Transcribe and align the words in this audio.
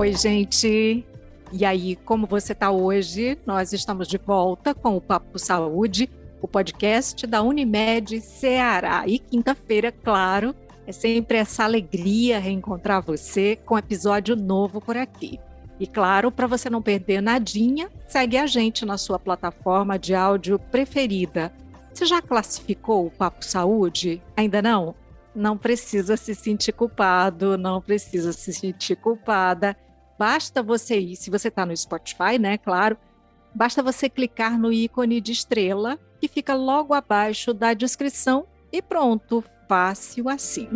Oi, 0.00 0.14
gente. 0.14 1.04
E 1.52 1.62
aí, 1.62 1.94
como 1.94 2.26
você 2.26 2.54
está 2.54 2.70
hoje? 2.70 3.36
Nós 3.44 3.74
estamos 3.74 4.08
de 4.08 4.16
volta 4.16 4.74
com 4.74 4.96
o 4.96 5.00
Papo 5.00 5.38
Saúde, 5.38 6.08
o 6.40 6.48
podcast 6.48 7.26
da 7.26 7.42
Unimed 7.42 8.18
Ceará. 8.22 9.02
E 9.06 9.18
quinta-feira, 9.18 9.92
claro, 9.92 10.54
é 10.86 10.90
sempre 10.90 11.36
essa 11.36 11.64
alegria 11.64 12.38
reencontrar 12.38 13.02
você 13.02 13.56
com 13.56 13.76
episódio 13.76 14.34
novo 14.34 14.80
por 14.80 14.96
aqui. 14.96 15.38
E 15.78 15.86
claro, 15.86 16.32
para 16.32 16.46
você 16.46 16.70
não 16.70 16.80
perder 16.80 17.20
nadinha, 17.20 17.90
segue 18.08 18.38
a 18.38 18.46
gente 18.46 18.86
na 18.86 18.96
sua 18.96 19.18
plataforma 19.18 19.98
de 19.98 20.14
áudio 20.14 20.58
preferida. 20.58 21.52
Você 21.92 22.06
já 22.06 22.22
classificou 22.22 23.04
o 23.04 23.10
Papo 23.10 23.44
Saúde? 23.44 24.22
Ainda 24.34 24.62
não? 24.62 24.94
Não 25.34 25.58
precisa 25.58 26.16
se 26.16 26.34
sentir 26.34 26.72
culpado, 26.72 27.58
não 27.58 27.82
precisa 27.82 28.32
se 28.32 28.54
sentir 28.54 28.96
culpada. 28.96 29.76
Basta 30.20 30.62
você 30.62 31.00
ir, 31.00 31.16
se 31.16 31.30
você 31.30 31.48
está 31.48 31.64
no 31.64 31.74
Spotify, 31.74 32.38
né? 32.38 32.58
Claro, 32.58 32.98
basta 33.54 33.82
você 33.82 34.06
clicar 34.06 34.58
no 34.58 34.70
ícone 34.70 35.18
de 35.18 35.32
estrela 35.32 35.98
que 36.20 36.28
fica 36.28 36.52
logo 36.52 36.92
abaixo 36.92 37.54
da 37.54 37.72
descrição 37.72 38.46
e 38.70 38.82
pronto, 38.82 39.42
fácil 39.66 40.28
assim. 40.28 40.68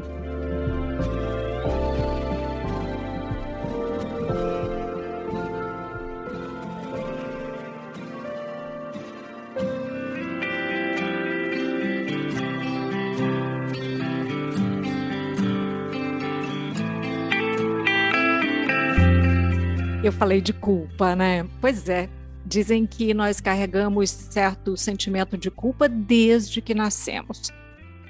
Eu 20.05 20.13
falei 20.13 20.43
de 20.43 20.53
culpa, 20.53 21.17
né? 21.17 21.49
Pois 21.63 21.89
é. 21.89 22.11
Dizem 22.45 22.87
que 22.87 23.15
nós 23.15 23.41
carregamos 23.41 24.11
certo 24.11 24.77
sentimento 24.77 25.39
de 25.39 25.51
culpa 25.51 25.89
desde 25.89 26.61
que 26.61 26.75
nascemos. 26.75 27.51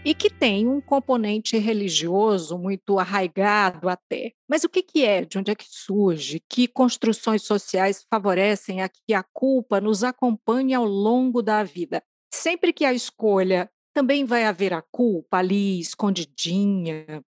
E 0.05 0.13
que 0.13 0.29
tem 0.29 0.67
um 0.67 0.81
componente 0.81 1.57
religioso 1.57 2.59
muito 2.59 2.99
arraigado 2.99 3.89
até. 3.89 4.33
Mas 4.51 4.65
o 4.65 4.69
que, 4.69 4.83
que 4.83 5.05
é? 5.05 5.25
De 5.25 5.39
onde 5.39 5.53
é 5.53 5.55
que 5.55 5.67
surge? 5.69 6.43
Que 6.51 6.67
construções 6.67 7.43
sociais 7.43 8.05
favorecem 8.11 8.83
a 8.83 8.89
que 8.89 9.15
a 9.15 9.23
culpa 9.33 9.81
nos 9.81 10.03
acompanhe 10.03 10.75
ao 10.75 10.85
longo 10.85 11.43
da 11.43 11.63
vida? 11.63 12.03
Sempre 12.35 12.73
que 12.73 12.85
a 12.85 12.93
escolha 12.93 13.71
também 13.95 14.25
vai 14.25 14.43
haver 14.47 14.75
a 14.75 14.83
culpa 14.83 15.37
ali 15.39 15.79
escondidinha, 15.79 17.23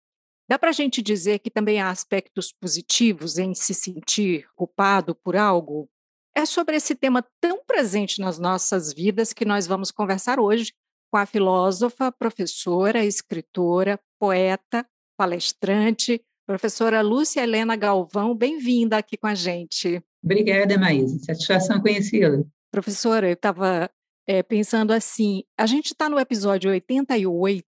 Dá 0.54 0.60
para 0.60 0.70
a 0.70 0.74
gente 0.74 1.02
dizer 1.02 1.40
que 1.40 1.50
também 1.50 1.82
há 1.82 1.90
aspectos 1.90 2.52
positivos 2.52 3.40
em 3.40 3.56
se 3.56 3.74
sentir 3.74 4.46
culpado 4.56 5.16
por 5.16 5.36
algo? 5.36 5.90
É 6.38 6.46
sobre 6.46 6.76
esse 6.76 6.94
tema 6.94 7.26
tão 7.42 7.66
presente 7.66 8.22
nas 8.22 8.38
nossas 8.38 8.94
vidas 8.94 9.34
que 9.34 9.46
nós 9.46 9.66
vamos 9.66 9.90
conversar 9.90 10.40
hoje 10.40 10.72
com 11.12 11.18
a 11.18 11.26
filósofa, 11.26 12.12
professora, 12.12 13.04
escritora, 13.04 14.00
poeta, 14.20 14.86
palestrante, 15.18 16.22
professora 16.46 17.02
Lúcia 17.02 17.42
Helena 17.42 17.76
Galvão. 17.76 18.36
Bem-vinda 18.36 18.98
aqui 18.98 19.18
com 19.18 19.26
a 19.26 19.34
gente. 19.34 20.04
Obrigada, 20.24 20.78
Maísa. 20.78 21.18
Satisfação 21.18 21.82
conhecê-la. 21.82 22.44
Professora, 22.72 23.28
eu 23.28 23.34
estava 23.34 23.90
é, 24.28 24.42
pensando 24.42 24.92
assim: 24.92 25.44
a 25.58 25.66
gente 25.66 25.88
está 25.88 26.10
no 26.10 26.20
episódio 26.20 26.72
88 26.72 27.64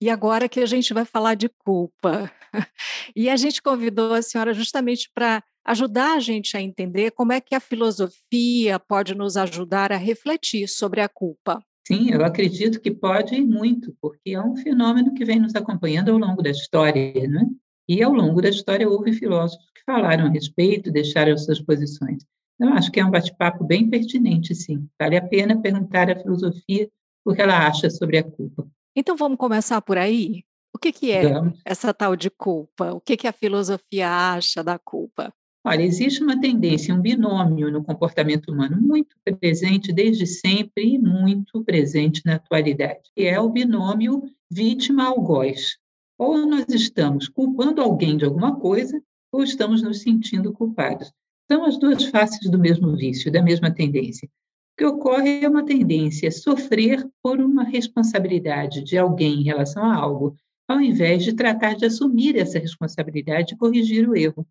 e 0.00 0.10
agora 0.10 0.48
que 0.48 0.60
a 0.60 0.66
gente 0.66 0.92
vai 0.92 1.04
falar 1.04 1.34
de 1.34 1.48
culpa. 1.48 2.30
e 3.14 3.28
a 3.28 3.36
gente 3.36 3.62
convidou 3.62 4.12
a 4.12 4.22
senhora 4.22 4.52
justamente 4.52 5.10
para 5.14 5.42
ajudar 5.64 6.16
a 6.16 6.20
gente 6.20 6.56
a 6.56 6.60
entender 6.60 7.12
como 7.12 7.32
é 7.32 7.40
que 7.40 7.54
a 7.54 7.60
filosofia 7.60 8.78
pode 8.78 9.14
nos 9.14 9.36
ajudar 9.36 9.92
a 9.92 9.96
refletir 9.96 10.68
sobre 10.68 11.00
a 11.00 11.08
culpa. 11.08 11.62
Sim, 11.86 12.10
eu 12.12 12.24
acredito 12.24 12.80
que 12.80 12.90
pode 12.90 13.40
muito, 13.40 13.94
porque 14.00 14.30
é 14.30 14.40
um 14.40 14.56
fenômeno 14.56 15.14
que 15.14 15.24
vem 15.24 15.40
nos 15.40 15.54
acompanhando 15.54 16.10
ao 16.10 16.18
longo 16.18 16.42
da 16.42 16.50
história, 16.50 17.26
né? 17.26 17.46
E 17.88 18.02
ao 18.02 18.12
longo 18.12 18.40
da 18.40 18.48
história 18.48 18.88
houve 18.88 19.12
filósofos 19.12 19.66
que 19.74 19.82
falaram 19.84 20.26
a 20.26 20.28
respeito, 20.28 20.92
deixaram 20.92 21.36
suas 21.36 21.60
posições. 21.60 22.24
Eu 22.60 22.68
acho 22.74 22.92
que 22.92 23.00
é 23.00 23.04
um 23.04 23.10
bate-papo 23.10 23.64
bem 23.64 23.88
pertinente, 23.88 24.54
sim. 24.54 24.86
Vale 25.00 25.16
a 25.16 25.26
pena 25.26 25.58
perguntar 25.58 26.10
à 26.10 26.16
filosofia 26.16 26.90
o 27.24 27.34
que 27.34 27.40
ela 27.40 27.66
acha 27.66 27.88
sobre 27.88 28.18
a 28.18 28.22
culpa. 28.22 28.68
Então 28.94 29.16
vamos 29.16 29.38
começar 29.38 29.80
por 29.80 29.96
aí? 29.96 30.44
O 30.74 30.78
que, 30.78 30.92
que 30.92 31.10
é 31.10 31.26
vamos. 31.26 31.58
essa 31.64 31.94
tal 31.94 32.14
de 32.14 32.28
culpa? 32.28 32.92
O 32.92 33.00
que, 33.00 33.16
que 33.16 33.26
a 33.26 33.32
filosofia 33.32 34.08
acha 34.08 34.62
da 34.62 34.78
culpa? 34.78 35.32
Olha, 35.64 35.82
existe 35.82 36.22
uma 36.22 36.40
tendência, 36.40 36.94
um 36.94 37.00
binômio 37.00 37.70
no 37.70 37.84
comportamento 37.84 38.50
humano 38.50 38.80
muito 38.80 39.14
presente 39.38 39.92
desde 39.92 40.26
sempre 40.26 40.94
e 40.94 40.98
muito 40.98 41.62
presente 41.64 42.22
na 42.24 42.36
atualidade, 42.36 43.10
que 43.14 43.26
é 43.26 43.38
o 43.38 43.50
binômio 43.50 44.22
vítima-algoz. 44.50 45.76
Ou 46.18 46.46
nós 46.46 46.66
estamos 46.68 47.28
culpando 47.28 47.80
alguém 47.80 48.16
de 48.16 48.24
alguma 48.24 48.58
coisa, 48.58 49.02
ou 49.32 49.42
estamos 49.42 49.82
nos 49.82 50.02
sentindo 50.02 50.52
culpados. 50.52 51.12
São 51.50 51.64
as 51.64 51.76
duas 51.76 52.04
faces 52.04 52.48
do 52.48 52.56
mesmo 52.56 52.94
vício, 52.96 53.32
da 53.32 53.42
mesma 53.42 53.74
tendência. 53.74 54.28
O 54.28 54.76
que 54.78 54.84
ocorre 54.84 55.42
é 55.42 55.48
uma 55.48 55.64
tendência 55.64 56.30
sofrer 56.30 57.04
por 57.20 57.40
uma 57.40 57.64
responsabilidade 57.64 58.84
de 58.84 58.96
alguém 58.96 59.40
em 59.40 59.42
relação 59.42 59.84
a 59.84 59.96
algo, 59.96 60.36
ao 60.68 60.80
invés 60.80 61.24
de 61.24 61.32
tratar 61.32 61.74
de 61.74 61.86
assumir 61.86 62.36
essa 62.36 62.60
responsabilidade 62.60 63.54
e 63.54 63.56
corrigir 63.56 64.08
o 64.08 64.14
erro. 64.14 64.46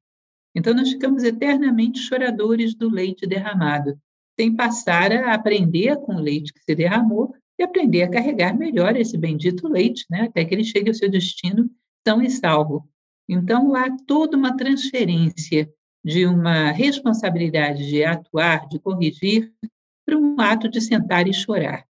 Então, 0.53 0.73
nós 0.73 0.89
ficamos 0.89 1.23
eternamente 1.23 1.99
choradores 1.99 2.75
do 2.75 2.89
leite 2.89 3.25
derramado, 3.25 3.97
sem 4.37 4.53
passar 4.53 5.13
a 5.13 5.33
aprender 5.33 5.95
com 6.01 6.15
o 6.15 6.21
leite 6.21 6.53
que 6.53 6.59
se 6.59 6.75
derramou 6.75 7.33
e 7.57 7.63
aprender 7.63 8.03
a 8.03 8.09
carregar 8.09 8.57
melhor 8.57 8.97
esse 8.97 9.17
bendito 9.17 9.69
leite, 9.69 10.05
né, 10.09 10.23
até 10.23 10.43
que 10.43 10.53
ele 10.53 10.65
chegue 10.65 10.89
ao 10.89 10.95
seu 10.95 11.09
destino 11.09 11.69
são 12.05 12.21
e 12.21 12.29
salvo. 12.29 12.89
Então, 13.27 13.73
há 13.73 13.89
toda 14.05 14.35
uma 14.35 14.57
transferência 14.57 15.71
de 16.03 16.25
uma 16.25 16.71
responsabilidade 16.71 17.87
de 17.87 18.03
atuar, 18.03 18.67
de 18.67 18.79
corrigir, 18.79 19.51
para 20.05 20.17
um 20.17 20.39
ato 20.39 20.69
de 20.69 20.81
sentar 20.81 21.27
e 21.27 21.33
chorar, 21.33 21.85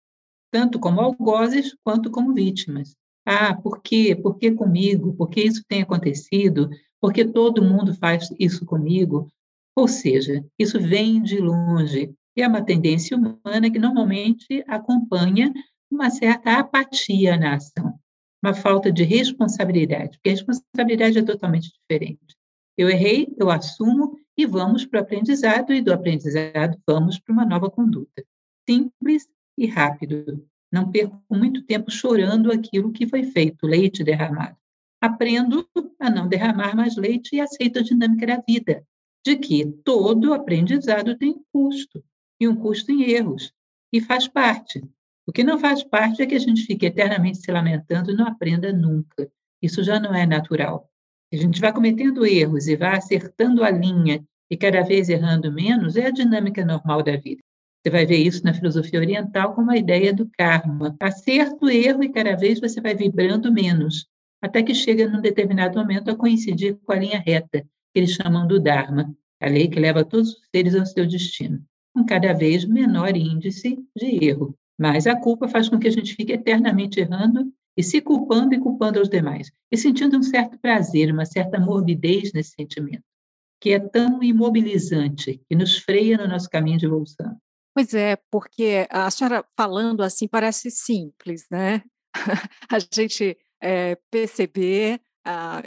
tanto 0.51 0.79
como 0.79 1.01
algozes 1.01 1.77
quanto 1.85 2.11
como 2.11 2.35
vítimas. 2.35 2.97
Ah, 3.25 3.55
por 3.55 3.83
quê? 3.83 4.17
Por 4.17 4.39
que 4.39 4.51
comigo? 4.51 5.15
Por 5.15 5.29
que 5.29 5.43
isso 5.43 5.63
tem 5.69 5.83
acontecido? 5.83 6.71
Por 7.01 7.13
que 7.13 7.25
todo 7.25 7.63
mundo 7.63 7.95
faz 7.95 8.29
isso 8.39 8.65
comigo? 8.65 9.29
Ou 9.77 9.87
seja, 9.87 10.45
isso 10.59 10.81
vem 10.81 11.23
de 11.23 11.39
longe. 11.39 12.13
E 12.37 12.43
é 12.43 12.49
uma 12.49 12.65
tendência 12.65 13.17
humana 13.17 13.71
que 13.71 13.79
normalmente 13.79 14.65
acompanha 14.67 15.53
uma 15.91 16.11
certa 16.11 16.59
apatia 16.59 17.37
na 17.37 17.57
ação, 17.57 17.95
uma 18.43 18.55
falta 18.55 18.91
de 18.91 19.05
responsabilidade, 19.05 20.19
porque 20.19 20.31
a 20.31 20.33
responsabilidade 20.33 21.19
é 21.19 21.23
totalmente 21.23 21.71
diferente. 21.73 22.38
Eu 22.79 22.89
errei, 22.89 23.35
eu 23.37 23.51
assumo 23.51 24.21
e 24.37 24.47
vamos 24.47 24.87
para 24.87 25.01
o 25.01 25.03
aprendizado, 25.03 25.73
e 25.73 25.83
do 25.83 25.93
aprendizado 25.93 26.81
vamos 26.87 27.19
para 27.19 27.33
uma 27.33 27.45
nova 27.45 27.69
conduta. 27.69 28.25
Simples 28.71 29.29
e 29.59 29.67
rápido. 29.67 30.47
Não 30.71 30.89
perco 30.89 31.21
muito 31.29 31.65
tempo 31.65 31.91
chorando 31.91 32.53
aquilo 32.53 32.93
que 32.93 33.09
foi 33.09 33.25
feito, 33.25 33.67
leite 33.67 34.05
derramado. 34.05 34.57
Aprendo 35.01 35.69
a 35.99 36.09
não 36.09 36.29
derramar 36.29 36.77
mais 36.77 36.97
leite 36.97 37.35
e 37.35 37.41
aceito 37.41 37.81
a 37.81 37.83
dinâmica 37.83 38.29
da 38.29 38.45
vida, 38.49 38.87
de 39.27 39.35
que 39.35 39.67
todo 39.85 40.33
aprendizado 40.33 41.19
tem 41.19 41.43
custo, 41.53 42.05
e 42.41 42.47
um 42.47 42.55
custo 42.55 42.93
em 42.93 43.11
erros, 43.11 43.53
e 43.93 44.01
faz 44.01 44.29
parte. 44.29 44.81
O 45.27 45.33
que 45.33 45.43
não 45.43 45.59
faz 45.59 45.83
parte 45.83 46.23
é 46.23 46.27
que 46.27 46.37
a 46.37 46.39
gente 46.39 46.63
fique 46.63 46.87
eternamente 46.87 47.39
se 47.39 47.51
lamentando 47.51 48.13
e 48.13 48.15
não 48.15 48.29
aprenda 48.29 48.73
nunca. 48.73 49.29
Isso 49.61 49.83
já 49.83 49.99
não 49.99 50.15
é 50.15 50.25
natural 50.25 50.89
a 51.33 51.37
gente 51.37 51.61
vai 51.61 51.73
cometendo 51.73 52.25
erros 52.25 52.69
e 52.69 52.77
vai 52.77 52.97
acertando 52.97 53.63
a 53.63 53.71
linha 53.71 54.25
e 54.51 54.57
cada 54.57 54.83
vez 54.83 55.09
errando 55.09 55.53
menos, 55.53 55.97
é 55.97 56.07
a 56.07 56.11
dinâmica 56.11 56.65
normal 56.65 57.03
da 57.03 57.17
vida. 57.17 57.43
Você 57.83 57.91
vai 57.91 58.07
ver 58.07 58.17
isso 58.17 58.43
na 58.45 58.55
filosofia 58.55 58.99
oriental 58.99 59.55
como 59.55 59.71
a 59.71 59.77
ideia 59.77 60.13
do 60.13 60.29
karma. 60.37 60.97
Acerto, 61.01 61.69
erro 61.69 62.03
e 62.03 62.09
cada 62.09 62.35
vez 62.35 62.61
você 62.61 62.81
vai 62.81 62.95
vibrando 62.95 63.53
menos, 63.53 64.07
até 64.43 64.63
que 64.63 64.75
chega 64.75 65.09
num 65.09 65.21
determinado 65.21 65.79
momento 65.79 66.11
a 66.11 66.17
coincidir 66.17 66.77
com 66.85 66.93
a 66.93 66.97
linha 66.97 67.23
reta, 67.25 67.61
que 67.61 68.01
eles 68.01 68.13
chamam 68.13 68.47
do 68.47 68.59
Dharma, 68.59 69.15
a 69.41 69.49
lei 69.49 69.69
que 69.69 69.79
leva 69.79 70.05
todos 70.05 70.31
os 70.31 70.41
seres 70.55 70.75
ao 70.75 70.87
seu 70.87 71.07
destino, 71.07 71.63
com 71.95 72.05
cada 72.05 72.33
vez 72.33 72.65
menor 72.65 73.17
índice 73.17 73.79
de 73.97 74.25
erro. 74.25 74.57
Mas 74.79 75.07
a 75.07 75.17
culpa 75.17 75.49
faz 75.49 75.69
com 75.69 75.79
que 75.79 75.89
a 75.89 75.93
gente 75.93 76.15
fique 76.15 76.33
eternamente 76.33 77.01
errando 77.01 77.53
e 77.79 77.83
se 77.85 78.01
culpando 78.01 78.53
e 78.53 78.59
culpando 78.59 79.01
os 79.01 79.09
demais, 79.09 79.53
e 79.71 79.77
sentindo 79.77 80.19
um 80.19 80.23
certo 80.23 80.59
prazer, 80.59 81.13
uma 81.13 81.25
certa 81.25 81.61
morbidez 81.61 82.33
nesse 82.33 82.51
sentimento, 82.51 83.05
que 83.61 83.71
é 83.71 83.79
tão 83.79 84.21
imobilizante, 84.21 85.41
que 85.49 85.55
nos 85.55 85.79
freia 85.79 86.17
no 86.17 86.27
nosso 86.27 86.51
caminho 86.51 86.77
de 86.77 86.87
evolução. 86.87 87.37
Pois 87.73 87.95
é, 87.95 88.17
porque 88.33 88.89
a 88.91 89.09
senhora 89.13 89.45
falando 89.57 90.03
assim 90.03 90.27
parece 90.27 90.73
simples, 90.73 91.47
né? 91.49 91.85
a 92.69 92.81
gente 92.93 93.39
é, 93.63 93.97
perceber, 94.11 95.01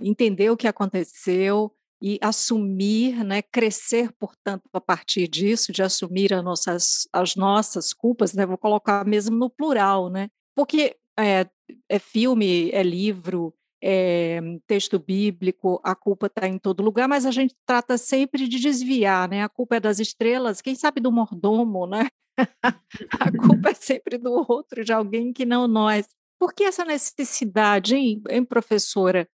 entender 0.01 0.49
o 0.49 0.57
que 0.57 0.67
aconteceu 0.67 1.71
e 2.01 2.19
assumir, 2.21 3.23
né, 3.23 3.41
crescer, 3.43 4.11
portanto, 4.19 4.63
a 4.73 4.81
partir 4.81 5.29
disso, 5.29 5.71
de 5.71 5.83
assumir 5.83 6.33
as 6.33 6.43
nossas, 6.43 7.07
as 7.13 7.35
nossas 7.35 7.93
culpas, 7.93 8.33
né, 8.33 8.43
vou 8.43 8.57
colocar 8.57 9.05
mesmo 9.05 9.37
no 9.37 9.51
plural, 9.51 10.09
né, 10.09 10.27
porque 10.55 10.97
é, 11.21 11.49
é 11.89 11.99
filme, 11.99 12.69
é 12.71 12.83
livro, 12.83 13.53
é 13.81 14.39
texto 14.67 14.99
bíblico, 14.99 15.81
a 15.83 15.95
culpa 15.95 16.27
está 16.27 16.47
em 16.47 16.57
todo 16.57 16.83
lugar, 16.83 17.07
mas 17.07 17.25
a 17.25 17.31
gente 17.31 17.55
trata 17.65 17.97
sempre 17.97 18.47
de 18.47 18.59
desviar, 18.59 19.27
né, 19.27 19.43
a 19.43 19.49
culpa 19.49 19.77
é 19.77 19.79
das 19.79 19.99
estrelas, 19.99 20.61
quem 20.61 20.75
sabe 20.75 21.01
do 21.01 21.11
mordomo, 21.11 21.87
né, 21.87 22.07
a 23.19 23.31
culpa 23.31 23.69
é 23.69 23.73
sempre 23.73 24.17
do 24.17 24.45
outro, 24.47 24.83
de 24.83 24.93
alguém 24.93 25.33
que 25.33 25.45
não 25.45 25.67
nós. 25.67 26.07
Por 26.39 26.53
que 26.53 26.63
essa 26.63 26.85
necessidade, 26.85 27.95
hein, 27.95 28.21
hein 28.29 28.43
professora, 28.43 29.27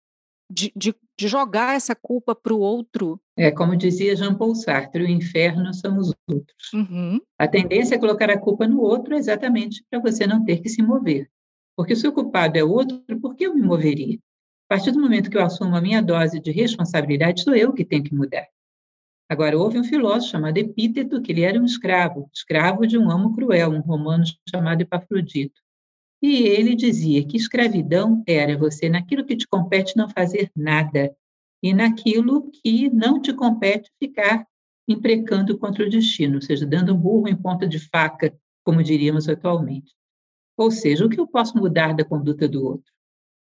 de, 0.49 0.71
de, 0.75 0.95
de 1.17 1.27
jogar 1.27 1.75
essa 1.75 1.95
culpa 1.95 2.33
para 2.33 2.53
o 2.53 2.59
outro. 2.59 3.19
É, 3.37 3.51
como 3.51 3.75
dizia 3.75 4.15
Jean-Paul 4.15 4.55
Sartre, 4.55 5.03
o 5.03 5.07
inferno 5.07 5.73
são 5.73 5.97
os 5.97 6.13
outros. 6.27 6.73
Uhum. 6.73 7.19
A 7.37 7.47
tendência 7.47 7.95
é 7.95 7.99
colocar 7.99 8.29
a 8.29 8.39
culpa 8.39 8.67
no 8.67 8.81
outro 8.81 9.15
exatamente 9.15 9.83
para 9.89 9.99
você 9.99 10.25
não 10.25 10.43
ter 10.43 10.61
que 10.61 10.69
se 10.69 10.81
mover. 10.81 11.29
Porque 11.77 11.95
se 11.95 12.07
o 12.07 12.11
culpado 12.11 12.57
é 12.57 12.63
outro, 12.63 12.99
por 13.21 13.35
que 13.35 13.45
eu 13.45 13.53
me 13.53 13.61
moveria? 13.61 14.17
A 14.67 14.75
partir 14.75 14.91
do 14.91 14.99
momento 14.99 15.29
que 15.29 15.37
eu 15.37 15.43
assumo 15.43 15.75
a 15.75 15.81
minha 15.81 16.01
dose 16.01 16.39
de 16.39 16.51
responsabilidade, 16.51 17.43
sou 17.43 17.55
eu 17.55 17.71
que 17.71 17.85
tenho 17.85 18.03
que 18.03 18.15
mudar. 18.15 18.47
Agora, 19.29 19.57
houve 19.57 19.77
um 19.77 19.83
filósofo 19.83 20.31
chamado 20.31 20.57
Epíteto, 20.57 21.21
que 21.21 21.31
ele 21.31 21.43
era 21.43 21.61
um 21.61 21.65
escravo, 21.65 22.29
escravo 22.33 22.87
de 22.87 22.97
um 22.97 23.11
amo 23.11 23.35
cruel, 23.35 23.69
um 23.71 23.81
romano 23.81 24.23
chamado 24.49 24.81
Epafrodito. 24.81 25.61
E 26.19 26.47
ele 26.47 26.75
dizia 26.75 27.23
que 27.27 27.37
escravidão 27.37 28.23
era 28.25 28.57
você, 28.57 28.89
naquilo 28.89 29.23
que 29.23 29.37
te 29.37 29.47
compete, 29.47 29.95
não 29.95 30.09
fazer 30.09 30.49
nada, 30.55 31.15
e 31.61 31.73
naquilo 31.73 32.49
que 32.49 32.89
não 32.89 33.21
te 33.21 33.33
compete, 33.33 33.91
ficar 33.99 34.47
imprecando 34.87 35.57
contra 35.59 35.85
o 35.85 35.89
destino, 35.89 36.35
ou 36.35 36.41
seja, 36.41 36.65
dando 36.65 36.95
um 36.95 36.97
burro 36.97 37.27
em 37.27 37.35
ponta 37.35 37.67
de 37.67 37.77
faca, 37.77 38.33
como 38.63 38.81
diríamos 38.81 39.29
atualmente. 39.29 39.93
Ou 40.57 40.71
seja, 40.71 41.05
o 41.05 41.09
que 41.09 41.19
eu 41.19 41.27
posso 41.27 41.55
mudar 41.55 41.93
da 41.93 42.03
conduta 42.03 42.47
do 42.47 42.65
outro? 42.65 42.91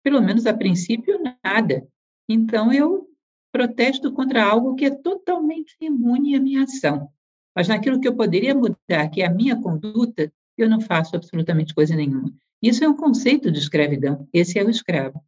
Pelo 0.03 0.21
menos 0.21 0.45
a 0.47 0.53
princípio, 0.53 1.21
nada. 1.45 1.87
Então, 2.29 2.73
eu 2.73 3.09
protesto 3.53 4.13
contra 4.13 4.45
algo 4.45 4.75
que 4.75 4.85
é 4.85 4.91
totalmente 4.91 5.77
imune 5.81 6.35
à 6.35 6.41
minha 6.41 6.65
ação. 6.65 7.09
Mas 7.55 7.69
naquilo 7.69 8.01
que 8.01 8.09
eu 8.09 8.15
poderia 8.15 8.55
mudar, 8.55 9.09
que 9.11 9.23
é 9.23 9.27
a 9.27 9.33
minha 9.33 9.57
conduta, 9.57 10.31
eu 10.59 10.69
não 10.69 10.81
faço 10.81 11.17
absolutamente 11.17 11.75
coisa 11.75 11.95
nenhuma. 11.95 12.35
Isso 12.61 12.85
é 12.85 12.89
um 12.89 12.97
conceito 12.97 13.51
de 13.51 13.59
escravidão, 13.59 14.29
esse 14.33 14.59
é 14.59 14.65
o 14.65 14.71
escravo. 14.71 15.23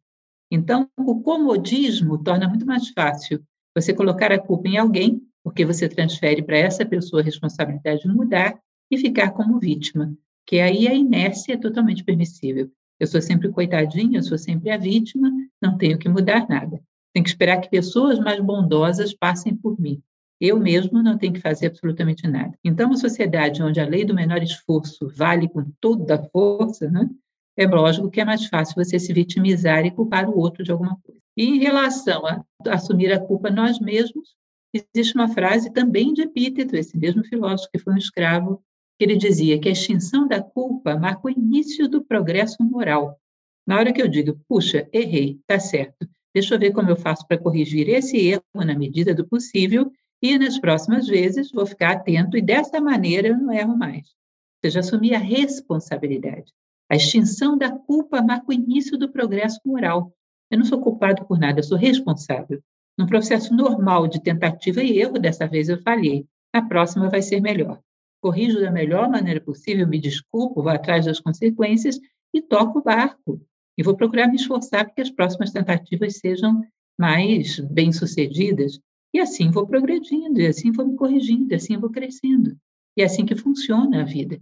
Então, 0.51 0.89
o 0.97 1.21
comodismo 1.21 2.21
torna 2.21 2.47
muito 2.47 2.65
mais 2.65 2.89
fácil 2.89 3.43
você 3.75 3.93
colocar 3.93 4.31
a 4.31 4.39
culpa 4.39 4.67
em 4.67 4.77
alguém, 4.77 5.21
porque 5.43 5.63
você 5.63 5.87
transfere 5.87 6.41
para 6.41 6.57
essa 6.57 6.85
pessoa 6.85 7.21
a 7.21 7.25
responsabilidade 7.25 8.01
de 8.01 8.07
mudar 8.09 8.59
e 8.91 8.97
ficar 8.97 9.31
como 9.31 9.59
vítima, 9.59 10.13
que 10.49 10.59
aí 10.59 10.87
a 10.87 10.93
inércia 10.95 11.53
é 11.53 11.57
totalmente 11.57 12.03
permissível. 12.03 12.71
Eu 12.99 13.05
sou 13.05 13.21
sempre 13.21 13.49
coitadinha, 13.49 14.17
eu 14.17 14.23
sou 14.23 14.35
sempre 14.35 14.71
a 14.71 14.77
vítima, 14.77 15.29
não 15.61 15.77
tenho 15.77 15.95
que 15.99 16.09
mudar 16.09 16.49
nada. 16.49 16.81
Tenho 17.13 17.23
que 17.23 17.29
esperar 17.29 17.61
que 17.61 17.69
pessoas 17.69 18.17
mais 18.17 18.39
bondosas 18.39 19.13
passem 19.13 19.55
por 19.55 19.79
mim. 19.79 20.01
Eu 20.41 20.59
mesmo 20.59 21.03
não 21.03 21.19
tenho 21.19 21.33
que 21.33 21.39
fazer 21.39 21.67
absolutamente 21.67 22.27
nada. 22.27 22.57
Então, 22.65 22.87
uma 22.87 22.97
sociedade 22.97 23.61
onde 23.61 23.79
a 23.79 23.85
lei 23.85 24.03
do 24.03 24.15
menor 24.15 24.41
esforço 24.41 25.07
vale 25.15 25.47
com 25.47 25.71
toda 25.79 26.15
a 26.15 26.29
força, 26.29 26.89
né? 26.89 27.07
é 27.55 27.67
lógico 27.67 28.09
que 28.09 28.19
é 28.19 28.25
mais 28.25 28.47
fácil 28.47 28.73
você 28.73 28.97
se 28.97 29.13
vitimizar 29.13 29.85
e 29.85 29.91
culpar 29.91 30.27
o 30.27 30.35
outro 30.35 30.63
de 30.63 30.71
alguma 30.71 30.97
coisa. 31.03 31.21
E 31.37 31.45
em 31.45 31.59
relação 31.59 32.25
a 32.25 32.43
assumir 32.69 33.13
a 33.13 33.19
culpa 33.19 33.51
nós 33.51 33.79
mesmos, 33.79 34.35
existe 34.73 35.13
uma 35.13 35.27
frase 35.27 35.71
também 35.71 36.11
de 36.11 36.23
Epíteto, 36.23 36.75
esse 36.75 36.97
mesmo 36.97 37.23
filósofo 37.23 37.69
que 37.71 37.77
foi 37.77 37.93
um 37.93 37.97
escravo, 37.97 38.63
que 38.99 39.05
ele 39.05 39.15
dizia 39.15 39.57
que 39.57 39.69
a 39.69 39.71
extinção 39.71 40.27
da 40.27 40.43
culpa 40.43 40.97
marca 40.97 41.21
o 41.23 41.29
início 41.29 41.87
do 41.87 42.03
progresso 42.03 42.61
moral. 42.61 43.17
Na 43.65 43.77
hora 43.77 43.93
que 43.93 44.01
eu 44.01 44.09
digo, 44.09 44.37
puxa, 44.45 44.89
errei, 44.91 45.39
está 45.39 45.57
certo, 45.57 46.05
deixa 46.33 46.53
eu 46.53 46.59
ver 46.59 46.73
como 46.73 46.89
eu 46.89 46.97
faço 46.97 47.25
para 47.25 47.37
corrigir 47.37 47.87
esse 47.87 48.17
erro 48.17 48.43
na 48.53 48.77
medida 48.77 49.15
do 49.15 49.25
possível, 49.25 49.89
e 50.21 50.37
nas 50.37 50.59
próximas 50.59 51.07
vezes 51.07 51.49
vou 51.49 51.65
ficar 51.65 51.91
atento 51.91 52.35
e 52.37 52.41
dessa 52.41 52.81
maneira 52.81 53.29
eu 53.29 53.37
não 53.37 53.53
erro 53.53 53.77
mais. 53.77 54.07
Ou 54.07 54.65
seja, 54.65 54.81
assumir 54.81 55.15
a 55.15 55.19
responsabilidade. 55.19 56.51
A 56.91 56.97
extinção 56.97 57.57
da 57.57 57.71
culpa 57.71 58.21
marca 58.21 58.47
o 58.49 58.53
início 58.53 58.97
do 58.97 59.09
progresso 59.09 59.61
moral. 59.65 60.13
Eu 60.51 60.57
não 60.57 60.65
sou 60.65 60.81
culpado 60.81 61.25
por 61.25 61.39
nada, 61.39 61.59
eu 61.59 61.63
sou 61.63 61.77
responsável. 61.77 62.61
Num 62.97 63.05
processo 63.05 63.53
normal 63.53 64.09
de 64.09 64.21
tentativa 64.21 64.83
e 64.83 64.99
erro, 64.99 65.17
dessa 65.19 65.47
vez 65.47 65.69
eu 65.69 65.81
falhei. 65.81 66.25
Na 66.53 66.67
próxima 66.67 67.09
vai 67.09 67.21
ser 67.21 67.39
melhor. 67.39 67.79
Corrijo 68.21 68.59
da 68.59 68.71
melhor 68.71 69.09
maneira 69.09 69.39
possível, 69.39 69.87
me 69.87 69.99
desculpo, 69.99 70.61
vou 70.61 70.71
atrás 70.71 71.05
das 71.05 71.19
consequências 71.19 71.99
e 72.33 72.41
toco 72.41 72.79
o 72.79 72.83
barco. 72.83 73.41
E 73.77 73.83
vou 73.83 73.95
procurar 73.95 74.27
me 74.27 74.35
esforçar 74.35 74.85
para 74.85 74.93
que 74.93 75.01
as 75.01 75.09
próximas 75.09 75.51
tentativas 75.51 76.17
sejam 76.17 76.61
mais 76.97 77.59
bem-sucedidas. 77.59 78.79
E 79.13 79.19
assim 79.19 79.49
vou 79.49 79.65
progredindo, 79.65 80.39
e 80.39 80.47
assim 80.47 80.71
vou 80.71 80.85
me 80.85 80.95
corrigindo, 80.95 81.53
e 81.53 81.55
assim 81.55 81.77
vou 81.77 81.89
crescendo. 81.89 82.57
E 82.97 83.01
é 83.01 83.05
assim 83.05 83.25
que 83.25 83.35
funciona 83.35 84.01
a 84.01 84.05
vida. 84.05 84.39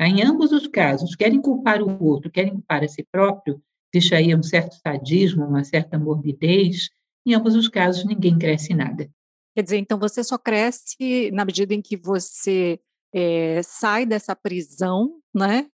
Em 0.00 0.22
ambos 0.22 0.50
os 0.50 0.66
casos, 0.66 1.14
querem 1.14 1.40
culpar 1.40 1.82
o 1.82 2.02
outro, 2.02 2.30
querem 2.30 2.54
culpar 2.54 2.82
a 2.82 2.88
si 2.88 3.06
próprio, 3.12 3.62
deixa 3.92 4.16
aí 4.16 4.34
um 4.34 4.42
certo 4.42 4.74
sadismo, 4.74 5.44
uma 5.44 5.62
certa 5.62 5.98
morbidez. 5.98 6.88
Em 7.26 7.34
ambos 7.34 7.54
os 7.54 7.68
casos, 7.68 8.04
ninguém 8.04 8.38
cresce 8.38 8.74
nada. 8.74 9.08
Quer 9.54 9.62
dizer, 9.62 9.76
então 9.76 9.98
você 9.98 10.24
só 10.24 10.38
cresce 10.38 11.30
na 11.30 11.44
medida 11.44 11.74
em 11.74 11.82
que 11.82 11.96
você 11.96 12.80
é, 13.12 13.60
sai 13.62 14.06
dessa 14.06 14.34
prisão, 14.34 15.20
né? 15.34 15.68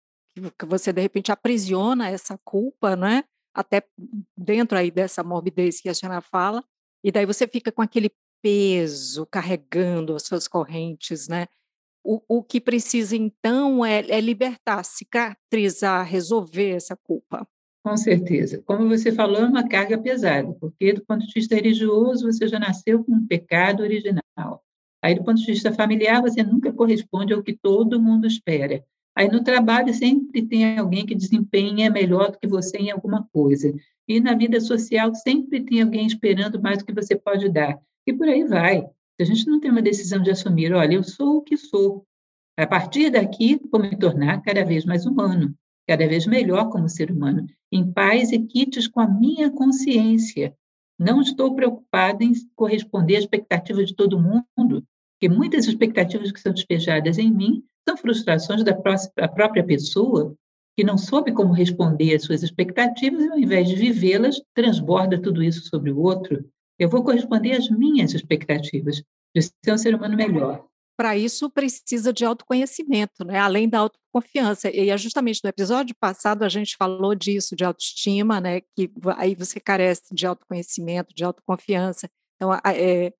Que 0.58 0.66
você 0.66 0.92
de 0.92 1.00
repente 1.00 1.32
aprisiona 1.32 2.08
essa 2.08 2.38
culpa, 2.44 2.96
né? 2.96 3.24
Até 3.54 3.82
dentro 4.36 4.76
aí 4.76 4.90
dessa 4.90 5.22
morbidez 5.22 5.80
que 5.80 5.88
a 5.88 5.94
senhora 5.94 6.20
fala, 6.20 6.62
e 7.02 7.10
daí 7.10 7.24
você 7.24 7.46
fica 7.46 7.70
com 7.72 7.82
aquele 7.82 8.10
peso 8.42 9.26
carregando 9.26 10.14
as 10.14 10.24
suas 10.24 10.46
correntes, 10.46 11.28
né? 11.28 11.46
O, 12.04 12.20
o 12.28 12.42
que 12.42 12.60
precisa 12.60 13.16
então 13.16 13.84
é, 13.84 13.98
é 14.08 14.20
libertar, 14.20 14.84
cicatrizar, 14.84 16.06
resolver 16.06 16.70
essa 16.70 16.96
culpa. 16.96 17.46
Com 17.84 17.96
certeza. 17.96 18.62
Como 18.66 18.88
você 18.88 19.12
falou, 19.12 19.38
é 19.38 19.46
uma 19.46 19.68
carga 19.68 19.96
pesada, 19.96 20.52
porque 20.60 20.92
do 20.92 21.04
ponto 21.04 21.24
de 21.24 21.32
vista 21.32 21.54
religioso, 21.54 22.26
você 22.26 22.48
já 22.48 22.58
nasceu 22.58 23.04
com 23.04 23.12
um 23.12 23.26
pecado 23.26 23.82
original. 23.82 24.65
Aí, 25.06 25.14
do 25.14 25.22
ponto 25.22 25.40
de 25.40 25.46
vista 25.46 25.72
familiar, 25.72 26.20
você 26.20 26.42
nunca 26.42 26.72
corresponde 26.72 27.32
ao 27.32 27.40
que 27.40 27.52
todo 27.52 28.02
mundo 28.02 28.26
espera. 28.26 28.84
Aí, 29.14 29.30
no 29.30 29.44
trabalho, 29.44 29.94
sempre 29.94 30.44
tem 30.44 30.76
alguém 30.76 31.06
que 31.06 31.14
desempenha 31.14 31.88
melhor 31.88 32.32
do 32.32 32.38
que 32.40 32.48
você 32.48 32.76
em 32.76 32.90
alguma 32.90 33.22
coisa. 33.32 33.72
E 34.08 34.18
na 34.18 34.34
vida 34.34 34.60
social 34.60 35.14
sempre 35.14 35.62
tem 35.62 35.80
alguém 35.80 36.08
esperando 36.08 36.60
mais 36.60 36.78
do 36.78 36.84
que 36.84 36.92
você 36.92 37.14
pode 37.14 37.48
dar. 37.48 37.78
E 38.04 38.12
por 38.12 38.26
aí 38.26 38.42
vai. 38.42 38.80
Se 38.80 39.22
a 39.22 39.24
gente 39.24 39.46
não 39.46 39.60
tem 39.60 39.70
uma 39.70 39.80
decisão 39.80 40.20
de 40.20 40.32
assumir, 40.32 40.72
olha, 40.72 40.94
eu 40.94 41.04
sou 41.04 41.36
o 41.36 41.42
que 41.42 41.56
sou. 41.56 42.04
A 42.56 42.66
partir 42.66 43.10
daqui, 43.10 43.60
vou 43.70 43.80
me 43.80 43.96
tornar 43.96 44.42
cada 44.42 44.64
vez 44.64 44.84
mais 44.84 45.06
humano, 45.06 45.54
cada 45.86 46.04
vez 46.08 46.26
melhor 46.26 46.68
como 46.68 46.88
ser 46.88 47.12
humano, 47.12 47.46
em 47.70 47.92
paz 47.92 48.32
e 48.32 48.40
quites 48.40 48.88
com 48.88 48.98
a 48.98 49.06
minha 49.06 49.52
consciência. 49.52 50.52
Não 50.98 51.20
estou 51.20 51.54
preocupada 51.54 52.24
em 52.24 52.32
corresponder 52.56 53.18
às 53.18 53.22
expectativas 53.22 53.86
de 53.86 53.94
todo 53.94 54.20
mundo, 54.20 54.84
porque 55.18 55.34
muitas 55.34 55.66
expectativas 55.66 56.30
que 56.30 56.40
são 56.40 56.52
despejadas 56.52 57.18
em 57.18 57.32
mim 57.32 57.64
são 57.88 57.96
frustrações 57.96 58.62
da 58.62 58.74
própria 58.74 59.64
pessoa 59.64 60.34
que 60.76 60.84
não 60.84 60.98
soube 60.98 61.32
como 61.32 61.54
responder 61.54 62.14
às 62.14 62.24
suas 62.24 62.42
expectativas 62.42 63.24
e, 63.24 63.28
ao 63.28 63.38
invés 63.38 63.68
de 63.68 63.76
vivê-las, 63.76 64.40
transborda 64.54 65.20
tudo 65.20 65.42
isso 65.42 65.66
sobre 65.68 65.90
o 65.90 65.98
outro. 65.98 66.44
Eu 66.78 66.90
vou 66.90 67.02
corresponder 67.02 67.52
às 67.52 67.70
minhas 67.70 68.12
expectativas 68.12 69.02
de 69.34 69.42
ser 69.42 69.72
um 69.72 69.78
ser 69.78 69.94
humano 69.94 70.16
melhor. 70.16 70.66
Para 70.98 71.16
isso, 71.16 71.50
precisa 71.50 72.12
de 72.12 72.24
autoconhecimento, 72.24 73.24
né? 73.24 73.38
além 73.38 73.68
da 73.68 73.78
autoconfiança. 73.78 74.70
E 74.70 74.90
é 74.90 74.98
justamente 74.98 75.40
no 75.42 75.48
episódio 75.48 75.94
passado 75.98 76.42
a 76.42 76.48
gente 76.48 76.76
falou 76.76 77.14
disso, 77.14 77.56
de 77.56 77.64
autoestima, 77.64 78.40
né? 78.40 78.60
que 78.60 78.90
aí 79.16 79.34
você 79.34 79.58
carece 79.58 80.14
de 80.14 80.26
autoconhecimento, 80.26 81.14
de 81.14 81.24
autoconfiança. 81.24 82.08
Então, 82.36 82.52
é, 82.52 83.12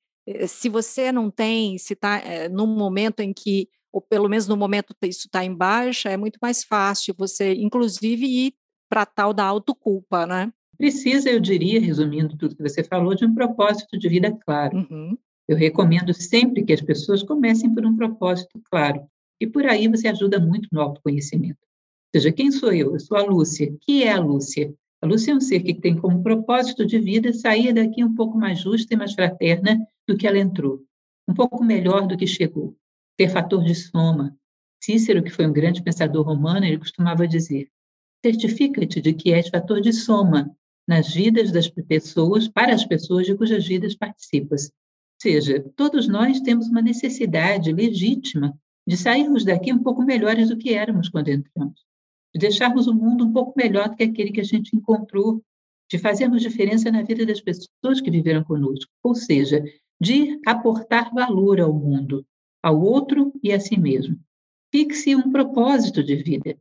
se 0.47 0.68
você 0.68 1.12
não 1.12 1.30
tem, 1.30 1.78
se 1.78 1.92
está 1.92 2.18
é, 2.18 2.49
num 2.49 2.66
momento 2.66 3.21
em 3.21 3.33
que 3.33 3.68
ou 3.97 4.02
pelo 4.02 4.28
menos 4.28 4.47
no 4.47 4.59
momento 4.59 4.95
isso 5.04 5.26
está 5.26 5.42
em 5.42 5.54
baixa, 5.54 6.11
é 6.11 6.18
muito 6.18 6.38
mais 6.42 6.62
fácil 6.62 7.14
você, 7.16 7.54
inclusive, 7.54 8.26
ir 8.26 8.54
para 8.90 9.06
tal 9.06 9.33
da 9.33 9.42
autoculpa, 9.42 10.26
né? 10.26 10.52
Precisa, 10.76 11.30
eu 11.30 11.40
diria, 11.40 11.80
resumindo 11.80 12.37
tudo 12.37 12.54
que 12.54 12.62
você 12.62 12.85
falou, 12.85 13.14
de 13.14 13.25
um 13.25 13.35
propósito 13.35 13.99
de 13.99 14.06
vida 14.06 14.30
claro. 14.45 14.76
Uhum. 14.76 15.16
Eu 15.49 15.56
recomendo 15.56 16.12
sempre 16.12 16.62
que 16.62 16.75
as 16.75 16.83
pessoas 16.83 17.23
comecem 17.23 17.73
por 17.73 17.87
um 17.87 17.97
propósito 17.97 18.61
claro. 18.71 19.00
E 19.40 19.47
por 19.47 19.64
aí 19.64 19.88
você 19.88 20.09
ajuda 20.09 20.38
muito 20.38 20.68
no 20.71 20.83
autoconhecimento. 20.83 21.59
Ou 21.59 22.21
seja, 22.21 22.30
quem 22.30 22.50
sou 22.50 22.75
eu? 22.75 22.92
Eu 22.92 23.00
sou 23.00 23.16
a 23.16 23.23
Lúcia. 23.23 23.75
que 23.80 24.02
é 24.02 24.12
a 24.12 24.21
Lúcia? 24.21 24.75
A 25.00 25.06
Lúcia 25.06 25.33
é 25.33 25.35
um 25.35 25.40
ser 25.40 25.61
que 25.61 25.73
tem 25.73 25.97
como 25.97 26.23
propósito 26.23 26.85
de 26.85 26.99
vida 26.99 27.33
sair 27.33 27.73
daqui 27.73 28.04
um 28.04 28.14
pouco 28.14 28.37
mais 28.37 28.59
justa 28.59 28.92
e 28.92 28.97
mais 28.97 29.14
fraterna 29.14 29.78
do 30.06 30.16
que 30.16 30.26
ela 30.26 30.38
entrou, 30.38 30.82
um 31.28 31.34
pouco 31.34 31.64
melhor 31.64 32.06
do 32.06 32.16
que 32.16 32.26
chegou, 32.26 32.76
ter 33.16 33.28
fator 33.28 33.62
de 33.64 33.75
soma. 33.75 34.36
Cícero, 34.82 35.22
que 35.22 35.30
foi 35.30 35.46
um 35.46 35.52
grande 35.52 35.82
pensador 35.82 36.25
romano, 36.25 36.64
ele 36.64 36.78
costumava 36.78 37.26
dizer: 37.26 37.68
certifica-te 38.25 39.00
de 39.00 39.12
que 39.12 39.32
és 39.32 39.48
fator 39.48 39.80
de 39.80 39.92
soma 39.92 40.54
nas 40.86 41.12
vidas 41.12 41.50
das 41.50 41.68
pessoas, 41.68 42.46
para 42.46 42.72
as 42.72 42.84
pessoas 42.84 43.26
de 43.26 43.34
cujas 43.34 43.66
vidas 43.66 43.96
participas. 43.96 44.66
Ou 44.66 45.20
seja, 45.20 45.64
todos 45.75 46.06
nós 46.06 46.40
temos 46.40 46.68
uma 46.68 46.82
necessidade 46.82 47.72
legítima 47.72 48.56
de 48.86 48.96
sairmos 48.96 49.44
daqui 49.44 49.72
um 49.72 49.82
pouco 49.82 50.02
melhores 50.02 50.48
do 50.48 50.56
que 50.56 50.72
éramos 50.72 51.08
quando 51.08 51.28
entramos, 51.28 51.80
de 52.32 52.38
deixarmos 52.38 52.86
o 52.86 52.94
mundo 52.94 53.25
um 53.25 53.32
pouco 53.32 53.54
melhor 53.56 53.88
do 53.88 53.96
que 53.96 54.04
aquele 54.04 54.30
que 54.30 54.40
a 54.40 54.44
gente 54.44 54.76
encontrou, 54.76 55.42
de 55.90 55.98
fazermos 55.98 56.42
diferença 56.42 56.90
na 56.90 57.02
vida 57.02 57.26
das 57.26 57.40
pessoas 57.40 58.00
que 58.00 58.10
viveram 58.10 58.44
conosco, 58.44 58.90
ou 59.02 59.14
seja, 59.14 59.64
de 60.00 60.38
aportar 60.46 61.12
valor 61.12 61.60
ao 61.60 61.72
mundo, 61.72 62.24
ao 62.62 62.80
outro 62.80 63.32
e 63.42 63.52
a 63.52 63.60
si 63.60 63.78
mesmo. 63.78 64.18
Fixe 64.70 65.14
um 65.14 65.30
propósito 65.30 66.02
de 66.02 66.16
vida 66.16 66.56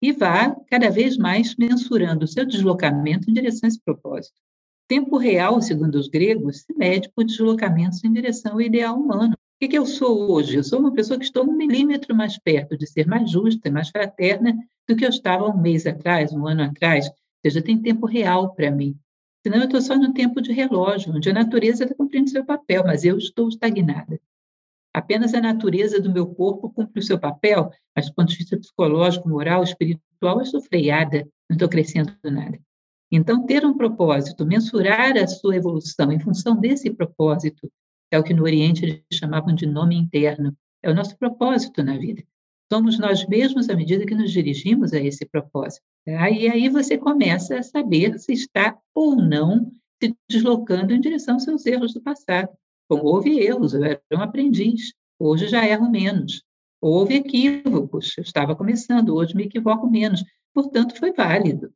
e 0.00 0.12
vá 0.12 0.54
cada 0.68 0.90
vez 0.90 1.16
mais 1.16 1.56
mensurando 1.56 2.24
o 2.24 2.28
seu 2.28 2.44
deslocamento 2.44 3.30
em 3.30 3.32
direção 3.32 3.66
a 3.66 3.68
esse 3.68 3.80
propósito. 3.80 4.36
Tempo 4.88 5.16
real, 5.16 5.60
segundo 5.60 5.96
os 5.96 6.08
gregos, 6.08 6.62
se 6.62 6.72
mede 6.76 7.10
por 7.10 7.24
deslocamentos 7.24 8.04
em 8.04 8.12
direção 8.12 8.52
ao 8.52 8.60
ideal 8.60 8.96
humano. 8.96 9.34
O 9.34 9.58
que, 9.58 9.68
que 9.68 9.78
eu 9.78 9.86
sou 9.86 10.30
hoje? 10.30 10.56
Eu 10.56 10.62
sou 10.62 10.78
uma 10.78 10.92
pessoa 10.92 11.18
que 11.18 11.24
estou 11.24 11.44
um 11.44 11.56
milímetro 11.56 12.14
mais 12.14 12.38
perto 12.38 12.76
de 12.76 12.86
ser 12.86 13.06
mais 13.06 13.30
justa, 13.30 13.70
mais 13.70 13.88
fraterna 13.88 14.56
do 14.88 14.94
que 14.94 15.04
eu 15.04 15.08
estava 15.08 15.48
um 15.48 15.60
mês 15.60 15.86
atrás, 15.86 16.32
um 16.32 16.46
ano 16.46 16.62
atrás. 16.62 17.06
Ou 17.06 17.14
seja, 17.44 17.62
tem 17.62 17.80
tempo 17.80 18.06
real 18.06 18.54
para 18.54 18.70
mim. 18.70 18.96
Senão 19.46 19.58
eu 19.58 19.66
estou 19.66 19.80
só 19.80 19.96
no 19.96 20.12
tempo 20.12 20.42
de 20.42 20.52
relógio, 20.52 21.14
onde 21.14 21.30
a 21.30 21.32
natureza 21.32 21.84
está 21.84 21.94
cumprindo 21.94 22.28
seu 22.28 22.44
papel, 22.44 22.82
mas 22.84 23.04
eu 23.04 23.16
estou 23.16 23.48
estagnada. 23.48 24.20
Apenas 24.92 25.34
a 25.34 25.40
natureza 25.40 26.00
do 26.00 26.12
meu 26.12 26.26
corpo 26.26 26.68
cumpre 26.68 26.98
o 26.98 27.02
seu 27.04 27.16
papel, 27.16 27.70
mas 27.94 28.08
do 28.08 28.14
ponto 28.16 28.28
de 28.28 28.38
vista 28.38 28.58
psicológico, 28.58 29.28
moral, 29.28 29.62
espiritual, 29.62 30.38
eu 30.38 30.42
estou 30.42 30.60
freada, 30.60 31.18
não 31.48 31.54
estou 31.54 31.68
crescendo 31.68 32.12
nada. 32.24 32.58
Então, 33.08 33.46
ter 33.46 33.64
um 33.64 33.76
propósito, 33.76 34.44
mensurar 34.44 35.16
a 35.16 35.28
sua 35.28 35.54
evolução 35.54 36.10
em 36.10 36.18
função 36.18 36.58
desse 36.58 36.90
propósito, 36.90 37.70
é 38.10 38.18
o 38.18 38.24
que 38.24 38.34
no 38.34 38.42
Oriente 38.42 38.84
eles 38.84 39.04
chamavam 39.12 39.54
de 39.54 39.64
nome 39.64 39.94
interno, 39.94 40.56
é 40.82 40.90
o 40.90 40.94
nosso 40.94 41.16
propósito 41.16 41.84
na 41.84 41.96
vida. 41.96 42.20
Somos 42.72 42.98
nós 42.98 43.26
mesmos 43.26 43.68
à 43.68 43.76
medida 43.76 44.04
que 44.04 44.14
nos 44.14 44.32
dirigimos 44.32 44.92
a 44.92 45.00
esse 45.00 45.24
propósito. 45.24 45.84
Tá? 46.04 46.30
E 46.30 46.48
aí 46.48 46.68
você 46.68 46.98
começa 46.98 47.58
a 47.58 47.62
saber 47.62 48.18
se 48.18 48.32
está 48.32 48.76
ou 48.94 49.16
não 49.16 49.70
se 50.02 50.14
deslocando 50.28 50.92
em 50.92 51.00
direção 51.00 51.34
aos 51.34 51.44
seus 51.44 51.64
erros 51.64 51.94
do 51.94 52.00
passado. 52.00 52.48
Bom, 52.88 53.00
houve 53.02 53.40
erros, 53.40 53.74
eu 53.74 53.84
era 53.84 54.00
um 54.12 54.20
aprendiz, 54.20 54.92
hoje 55.18 55.48
já 55.48 55.66
erro 55.66 55.90
menos. 55.90 56.42
Houve 56.80 57.14
equívocos, 57.14 58.16
eu 58.16 58.22
estava 58.22 58.54
começando, 58.54 59.14
hoje 59.14 59.34
me 59.34 59.44
equivoco 59.44 59.90
menos. 59.90 60.22
Portanto, 60.54 60.96
foi 60.96 61.12
válido. 61.12 61.72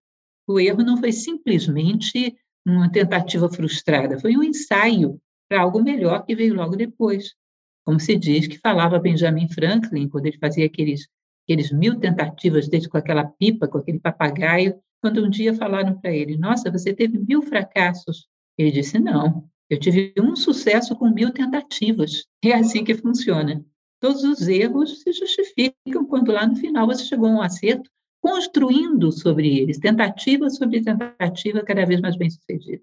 O 0.47 0.61
erro 0.61 0.83
não 0.83 0.97
foi 0.97 1.13
simplesmente 1.13 2.37
uma 2.67 2.91
tentativa 2.91 3.49
frustrada, 3.49 4.19
foi 4.19 4.37
um 4.37 4.43
ensaio 4.43 5.21
para 5.49 5.63
algo 5.63 5.83
melhor 5.83 6.25
que 6.25 6.35
veio 6.35 6.55
logo 6.55 6.77
depois. 6.77 7.35
Como 7.85 7.99
se 7.99 8.17
diz 8.17 8.47
que 8.47 8.59
falava 8.59 8.99
Benjamin 8.99 9.49
Franklin, 9.49 10.09
quando 10.09 10.27
ele 10.27 10.39
fazia 10.39 10.67
aqueles, 10.67 11.09
aqueles 11.45 11.73
mil 11.73 11.99
tentativas 11.99 12.69
desde 12.69 12.89
com 12.89 12.99
aquela 12.99 13.25
pipa, 13.25 13.67
com 13.67 13.79
aquele 13.79 13.99
papagaio, 13.99 14.75
quando 15.01 15.25
um 15.25 15.31
dia 15.31 15.55
falaram 15.55 15.99
para 15.99 16.13
ele: 16.13 16.37
Nossa, 16.37 16.71
você 16.71 16.93
teve 16.93 17.19
mil 17.19 17.43
fracassos. 17.43 18.29
Ele 18.57 18.71
disse: 18.71 18.99
Não, 18.99 19.49
eu 19.69 19.79
tive 19.79 20.13
um 20.19 20.37
sucesso 20.37 20.97
com 20.97 21.09
mil 21.11 21.33
tentativas. 21.33 22.25
É 22.43 22.55
assim 22.55 22.83
que 22.83 22.95
funciona. 22.95 23.63
Todos 24.01 24.25
os 24.25 24.49
erros 24.49 25.03
se 25.03 25.13
justificam 25.13 26.07
quando 26.09 26.33
lá 26.33 26.47
no 26.47 26.57
final 26.57 26.87
você 26.87 27.05
chegou 27.05 27.29
a 27.29 27.33
um 27.33 27.43
acerto, 27.43 27.91
construindo 28.19 29.13
sobre 29.13 29.59
eles, 29.59 29.79
tentativa 29.79 30.49
sobre 30.49 30.83
tentativa 30.83 31.63
cada 31.63 31.85
vez 31.85 32.01
mais 32.01 32.17
bem 32.17 32.31
sucedida. 32.31 32.83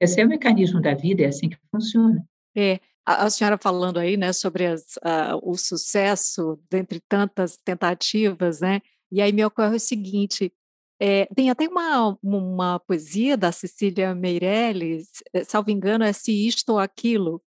Esse 0.00 0.20
é 0.20 0.24
o 0.24 0.28
mecanismo 0.28 0.80
da 0.80 0.94
vida, 0.94 1.22
é 1.22 1.26
assim 1.26 1.50
que 1.50 1.58
funciona. 1.70 2.24
É, 2.56 2.80
a, 3.04 3.30
senhora 3.30 3.58
falando 3.58 3.98
aí, 3.98 4.16
né, 4.16 4.32
sobre 4.32 4.66
as, 4.66 4.96
uh, 4.98 5.38
o 5.42 5.56
sucesso 5.56 6.58
dentre 6.70 7.00
tantas 7.08 7.56
tentativas, 7.56 8.60
né? 8.60 8.80
E 9.10 9.20
aí 9.20 9.32
me 9.32 9.44
ocorre 9.44 9.76
o 9.76 9.80
seguinte: 9.80 10.52
é, 11.00 11.26
tem 11.34 11.50
até 11.50 11.68
uma, 11.68 12.16
uma 12.22 12.78
poesia 12.80 13.36
da 13.36 13.50
Cecília 13.52 14.14
Meirelles, 14.14 15.08
é, 15.32 15.44
salvo 15.44 15.70
engano, 15.70 16.04
é 16.04 16.12
Se 16.12 16.32
Isto 16.46 16.72
ou 16.72 16.78
Aquilo. 16.78 17.42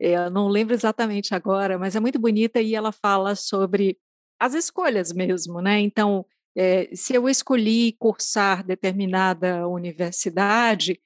É, 0.00 0.30
não 0.30 0.48
lembro 0.48 0.74
exatamente 0.74 1.34
agora, 1.34 1.78
mas 1.78 1.96
é 1.96 2.00
muito 2.00 2.18
bonita 2.20 2.60
e 2.60 2.74
ela 2.74 2.92
fala 2.92 3.34
sobre 3.34 3.98
as 4.38 4.54
escolhas 4.54 5.12
mesmo, 5.12 5.60
né? 5.60 5.80
Então, 5.80 6.24
é, 6.56 6.94
se 6.94 7.14
eu 7.14 7.28
escolhi 7.28 7.92
cursar 7.98 8.64
determinada 8.64 9.66
universidade, 9.66 11.00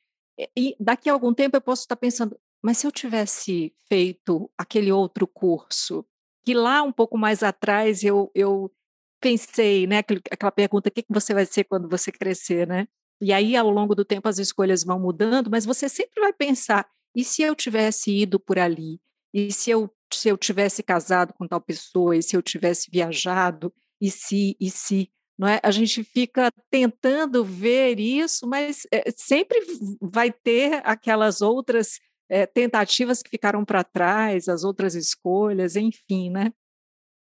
e 0.56 0.76
daqui 0.80 1.08
a 1.08 1.12
algum 1.12 1.32
tempo 1.32 1.56
eu 1.56 1.60
posso 1.60 1.82
estar 1.82 1.96
pensando, 1.96 2.36
mas 2.62 2.78
se 2.78 2.86
eu 2.86 2.92
tivesse 2.92 3.74
feito 3.88 4.50
aquele 4.56 4.92
outro 4.92 5.26
curso, 5.26 6.06
que 6.44 6.54
lá 6.54 6.82
um 6.82 6.92
pouco 6.92 7.18
mais 7.18 7.42
atrás 7.42 8.02
eu, 8.04 8.30
eu 8.34 8.70
pensei, 9.20 9.86
né, 9.86 9.98
aquela 10.30 10.52
pergunta, 10.52 10.88
o 10.88 10.92
que 10.92 11.04
você 11.08 11.34
vai 11.34 11.46
ser 11.46 11.64
quando 11.64 11.88
você 11.88 12.10
crescer, 12.10 12.66
né? 12.66 12.88
E 13.20 13.32
aí, 13.32 13.56
ao 13.56 13.70
longo 13.70 13.94
do 13.94 14.04
tempo, 14.04 14.28
as 14.28 14.38
escolhas 14.38 14.82
vão 14.82 14.98
mudando, 14.98 15.48
mas 15.48 15.64
você 15.64 15.88
sempre 15.88 16.20
vai 16.20 16.32
pensar, 16.32 16.88
e 17.14 17.24
se 17.24 17.42
eu 17.42 17.54
tivesse 17.54 18.10
ido 18.10 18.40
por 18.40 18.58
ali? 18.58 19.00
E 19.32 19.52
se 19.52 19.70
eu, 19.70 19.90
se 20.12 20.28
eu 20.28 20.36
tivesse 20.36 20.82
casado 20.82 21.32
com 21.34 21.46
tal 21.46 21.60
pessoa? 21.60 22.16
E 22.16 22.22
se 22.22 22.36
eu 22.36 22.42
tivesse 22.42 22.90
viajado? 22.90 23.72
E 24.00 24.10
se, 24.10 24.56
e 24.60 24.70
se? 24.70 25.10
Não 25.38 25.48
é? 25.48 25.60
A 25.62 25.70
gente 25.70 26.02
fica 26.04 26.50
tentando 26.70 27.44
ver 27.44 28.00
isso, 28.00 28.46
mas 28.46 28.86
é, 28.92 29.10
sempre 29.16 29.58
vai 30.00 30.32
ter 30.32 30.80
aquelas 30.84 31.40
outras 31.40 32.00
é, 32.28 32.46
tentativas 32.46 33.22
que 33.22 33.30
ficaram 33.30 33.64
para 33.64 33.84
trás, 33.84 34.48
as 34.48 34.64
outras 34.64 34.94
escolhas, 34.94 35.76
enfim, 35.76 36.30
né? 36.30 36.52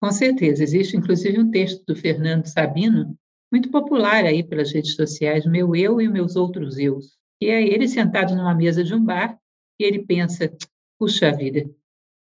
Com 0.00 0.10
certeza, 0.10 0.62
existe 0.62 0.96
inclusive 0.96 1.38
um 1.38 1.50
texto 1.50 1.84
do 1.84 1.94
Fernando 1.94 2.46
Sabino, 2.46 3.16
muito 3.52 3.70
popular 3.70 4.24
aí 4.24 4.42
pelas 4.42 4.72
redes 4.72 4.94
sociais, 4.94 5.44
Meu 5.44 5.74
Eu 5.74 6.00
e 6.00 6.08
Meus 6.08 6.36
Outros 6.36 6.78
Eus, 6.78 7.18
que 7.38 7.48
é 7.48 7.62
ele 7.62 7.88
sentado 7.88 8.34
numa 8.34 8.54
mesa 8.54 8.82
de 8.82 8.94
um 8.94 9.04
bar 9.04 9.38
e 9.78 9.84
ele 9.84 10.04
pensa, 10.04 10.50
puxa 10.98 11.32
vida, 11.32 11.68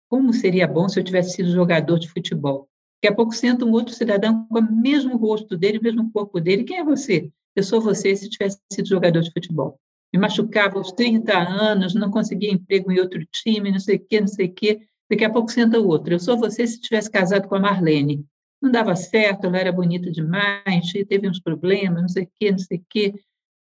como 0.09 0.33
seria 0.33 0.67
bom 0.67 0.87
se 0.87 0.99
eu 0.99 1.03
tivesse 1.03 1.35
sido 1.35 1.51
jogador 1.51 1.99
de 1.99 2.09
futebol. 2.09 2.69
Daqui 3.01 3.13
a 3.13 3.15
pouco 3.15 3.33
senta 3.35 3.65
um 3.65 3.71
outro 3.71 3.93
cidadão 3.93 4.47
com 4.47 4.59
o 4.59 4.81
mesmo 4.81 5.17
rosto 5.17 5.57
dele, 5.57 5.79
o 5.79 5.83
mesmo 5.83 6.11
corpo 6.11 6.39
dele. 6.39 6.63
Quem 6.63 6.77
é 6.77 6.83
você? 6.83 7.29
Eu 7.55 7.63
sou 7.63 7.81
você 7.81 8.15
se 8.15 8.29
tivesse 8.29 8.59
sido 8.71 8.87
jogador 8.87 9.21
de 9.21 9.31
futebol. 9.31 9.79
Me 10.13 10.19
machucava 10.19 10.77
aos 10.77 10.91
30 10.91 11.37
anos, 11.37 11.93
não 11.93 12.09
conseguia 12.09 12.51
emprego 12.51 12.91
em 12.91 12.99
outro 12.99 13.25
time, 13.31 13.71
não 13.71 13.79
sei 13.79 13.97
o 13.97 14.05
quê, 14.07 14.21
não 14.21 14.27
sei 14.27 14.47
o 14.47 14.53
quê. 14.53 14.79
Daqui 15.09 15.23
a 15.23 15.29
pouco 15.29 15.51
senta 15.51 15.79
o 15.79 15.87
outro. 15.87 16.13
Eu 16.13 16.19
sou 16.19 16.37
você 16.37 16.65
se 16.65 16.79
tivesse 16.79 17.09
casado 17.09 17.47
com 17.47 17.55
a 17.55 17.59
Marlene. 17.59 18.25
Não 18.61 18.71
dava 18.71 18.95
certo, 18.95 19.45
ela 19.45 19.57
era 19.57 19.71
bonita 19.71 20.09
demais, 20.09 20.91
teve 21.07 21.29
uns 21.29 21.39
problemas, 21.39 22.01
não 22.01 22.09
sei 22.09 22.23
o 22.23 22.29
quê, 22.39 22.51
não 22.51 22.57
sei 22.57 22.77
o 22.77 22.85
quê. 22.89 23.13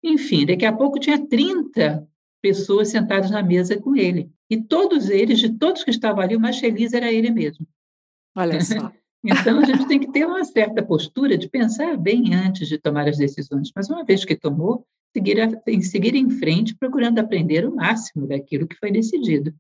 Enfim, 0.03 0.47
daqui 0.47 0.65
a 0.65 0.73
pouco 0.73 0.99
tinha 0.99 1.27
30 1.27 2.09
pessoas 2.41 2.89
sentadas 2.89 3.31
na 3.31 3.43
mesa 3.43 3.79
com 3.79 3.97
ele. 3.97 4.31
E 4.49 4.57
todos 4.57 5.11
eles, 5.11 5.41
de 5.41 5.51
todos 5.59 5.85
que 5.85 5.91
estavam 5.91 6.23
ali, 6.23 6.37
o 6.37 6.41
mais 6.41 6.59
feliz 6.59 6.93
era 6.93 7.13
ele 7.13 7.31
mesmo. 7.31 7.67
Olha 8.35 8.61
só. 8.63 8.93
então, 9.25 9.59
a 9.59 9.65
gente 9.65 9.87
tem 9.87 9.99
que 9.99 10.11
ter 10.11 10.25
uma 10.25 10.45
certa 10.45 10.83
postura 10.83 11.37
de 11.37 11.49
pensar 11.49 11.97
bem 11.97 12.35
antes 12.35 12.69
de 12.69 12.79
tomar 12.79 13.09
as 13.09 13.19
decisões. 13.19 13.71
Mas 13.75 13.91
uma 13.91 14.05
vez 14.05 14.25
que 14.25 14.37
tomou, 14.37 14.87
seguir, 15.17 15.41
a, 15.41 15.49
seguir 15.83 16.15
em 16.15 16.31
frente, 16.31 16.77
procurando 16.77 17.19
aprender 17.19 17.67
o 17.67 17.75
máximo 17.75 18.27
daquilo 18.27 18.67
que 18.67 18.77
foi 18.77 18.91
decidido. 18.91 19.55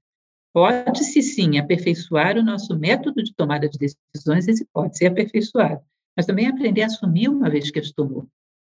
Pode-se 0.52 1.22
sim 1.22 1.58
aperfeiçoar 1.58 2.36
o 2.36 2.42
nosso 2.42 2.78
método 2.78 3.22
de 3.22 3.34
tomada 3.34 3.68
de 3.68 3.78
decisões, 3.78 4.48
esse 4.48 4.66
pode 4.72 4.96
ser 4.96 5.06
aperfeiçoado, 5.06 5.80
mas 6.16 6.26
também 6.26 6.46
aprender 6.46 6.82
a 6.82 6.86
assumir 6.86 7.28
uma 7.28 7.50
vez 7.50 7.70
que 7.70 7.78
as 7.78 7.92
tomou. 7.92 8.26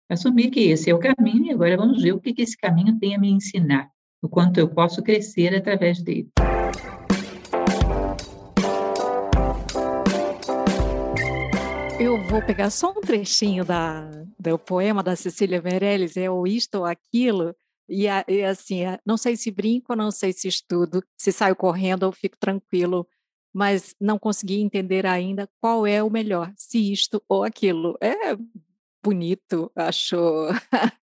Assumir 0.08 0.50
que 0.50 0.60
esse 0.60 0.90
é 0.90 0.94
o 0.94 0.98
caminho 0.98 1.46
e 1.46 1.52
agora 1.52 1.76
vamos 1.76 2.02
ver 2.02 2.12
o 2.12 2.20
que 2.20 2.34
esse 2.36 2.56
caminho 2.56 2.98
tem 2.98 3.14
a 3.14 3.18
me 3.18 3.30
ensinar, 3.30 3.88
o 4.20 4.28
quanto 4.28 4.58
eu 4.58 4.68
posso 4.68 5.02
crescer 5.02 5.54
através 5.54 6.02
dele. 6.02 6.28
Vou 12.30 12.40
pegar 12.40 12.70
só 12.70 12.92
um 12.92 13.00
trechinho 13.00 13.64
da, 13.64 14.08
do 14.38 14.56
poema 14.56 15.02
da 15.02 15.16
Cecília 15.16 15.60
Meirelles, 15.60 16.16
é 16.16 16.30
o 16.30 16.46
Isto 16.46 16.78
ou 16.78 16.84
Aquilo, 16.84 17.56
e, 17.88 18.04
e 18.28 18.44
assim, 18.44 18.84
é, 18.84 19.00
não 19.04 19.16
sei 19.16 19.36
se 19.36 19.50
brinco, 19.50 19.96
não 19.96 20.12
sei 20.12 20.32
se 20.32 20.46
estudo, 20.46 21.02
se 21.18 21.32
saio 21.32 21.56
correndo 21.56 22.04
ou 22.04 22.12
fico 22.12 22.36
tranquilo, 22.38 23.04
mas 23.52 23.96
não 24.00 24.16
consegui 24.16 24.60
entender 24.60 25.06
ainda 25.06 25.48
qual 25.60 25.84
é 25.84 26.00
o 26.00 26.08
melhor, 26.08 26.52
se 26.56 26.92
isto 26.92 27.20
ou 27.28 27.42
aquilo. 27.42 27.98
É 28.00 28.36
bonito, 29.02 29.72
acho, 29.74 30.16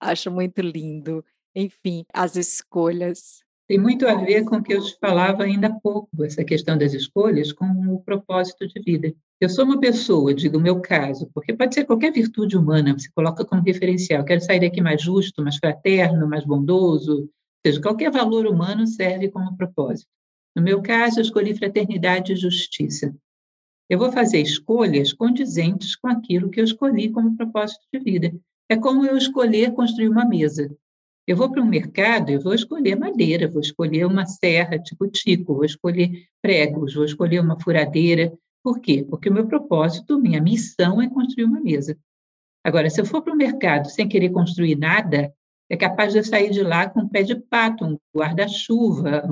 Acho 0.00 0.30
muito 0.30 0.62
lindo. 0.62 1.22
Enfim, 1.54 2.06
as 2.12 2.36
escolhas. 2.36 3.44
Tem 3.68 3.78
muito 3.78 4.08
a 4.08 4.14
ver 4.14 4.44
com 4.44 4.56
o 4.56 4.62
que 4.62 4.72
eu 4.72 4.82
te 4.82 4.98
falava 4.98 5.44
ainda 5.44 5.66
há 5.66 5.78
pouco, 5.78 6.24
essa 6.24 6.42
questão 6.42 6.78
das 6.78 6.94
escolhas 6.94 7.52
com 7.52 7.66
o 7.94 8.02
propósito 8.02 8.66
de 8.66 8.80
vida. 8.80 9.14
Eu 9.40 9.48
sou 9.48 9.64
uma 9.64 9.80
pessoa, 9.80 10.34
digo 10.34 10.58
o 10.58 10.60
meu 10.60 10.82
caso, 10.82 11.30
porque 11.32 11.54
pode 11.54 11.74
ser 11.74 11.86
qualquer 11.86 12.12
virtude 12.12 12.58
humana, 12.58 12.92
você 12.92 13.08
coloca 13.14 13.42
como 13.42 13.62
referencial. 13.62 14.22
Quero 14.22 14.42
sair 14.42 14.60
daqui 14.60 14.82
mais 14.82 15.00
justo, 15.00 15.42
mais 15.42 15.56
fraterno, 15.56 16.28
mais 16.28 16.44
bondoso, 16.44 17.22
ou 17.22 17.30
seja, 17.64 17.80
qualquer 17.80 18.10
valor 18.10 18.46
humano 18.46 18.86
serve 18.86 19.30
como 19.30 19.56
propósito. 19.56 20.10
No 20.54 20.62
meu 20.62 20.82
caso, 20.82 21.18
eu 21.18 21.22
escolhi 21.22 21.54
fraternidade 21.54 22.34
e 22.34 22.36
justiça. 22.36 23.16
Eu 23.88 23.98
vou 23.98 24.12
fazer 24.12 24.40
escolhas 24.40 25.12
condizentes 25.14 25.96
com 25.96 26.08
aquilo 26.08 26.50
que 26.50 26.60
eu 26.60 26.64
escolhi 26.64 27.08
como 27.10 27.34
propósito 27.34 27.80
de 27.92 27.98
vida. 27.98 28.32
É 28.68 28.76
como 28.76 29.06
eu 29.06 29.16
escolher 29.16 29.72
construir 29.72 30.10
uma 30.10 30.26
mesa. 30.26 30.70
Eu 31.26 31.36
vou 31.36 31.50
para 31.50 31.62
um 31.62 31.66
mercado, 31.66 32.30
eu 32.30 32.40
vou 32.40 32.52
escolher 32.52 32.94
madeira, 32.94 33.48
vou 33.48 33.60
escolher 33.60 34.04
uma 34.04 34.26
serra 34.26 34.78
tipo 34.78 35.08
tico, 35.08 35.54
vou 35.54 35.64
escolher 35.64 36.26
pregos, 36.42 36.94
vou 36.94 37.04
escolher 37.04 37.40
uma 37.40 37.58
furadeira. 37.58 38.32
Por 38.62 38.80
quê? 38.80 39.04
Porque 39.08 39.28
o 39.28 39.32
meu 39.32 39.46
propósito, 39.46 40.20
minha 40.20 40.40
missão 40.40 41.00
é 41.00 41.08
construir 41.08 41.44
uma 41.44 41.60
mesa. 41.60 41.96
Agora, 42.62 42.90
se 42.90 43.00
eu 43.00 43.06
for 43.06 43.22
para 43.22 43.32
o 43.32 43.36
mercado 43.36 43.88
sem 43.88 44.08
querer 44.08 44.30
construir 44.30 44.76
nada, 44.76 45.32
é 45.70 45.76
capaz 45.76 46.12
de 46.12 46.18
eu 46.18 46.24
sair 46.24 46.50
de 46.50 46.62
lá 46.62 46.88
com 46.88 47.00
um 47.00 47.08
pé 47.08 47.22
de 47.22 47.36
pato, 47.36 47.84
um 47.84 47.98
guarda-chuva, 48.14 49.22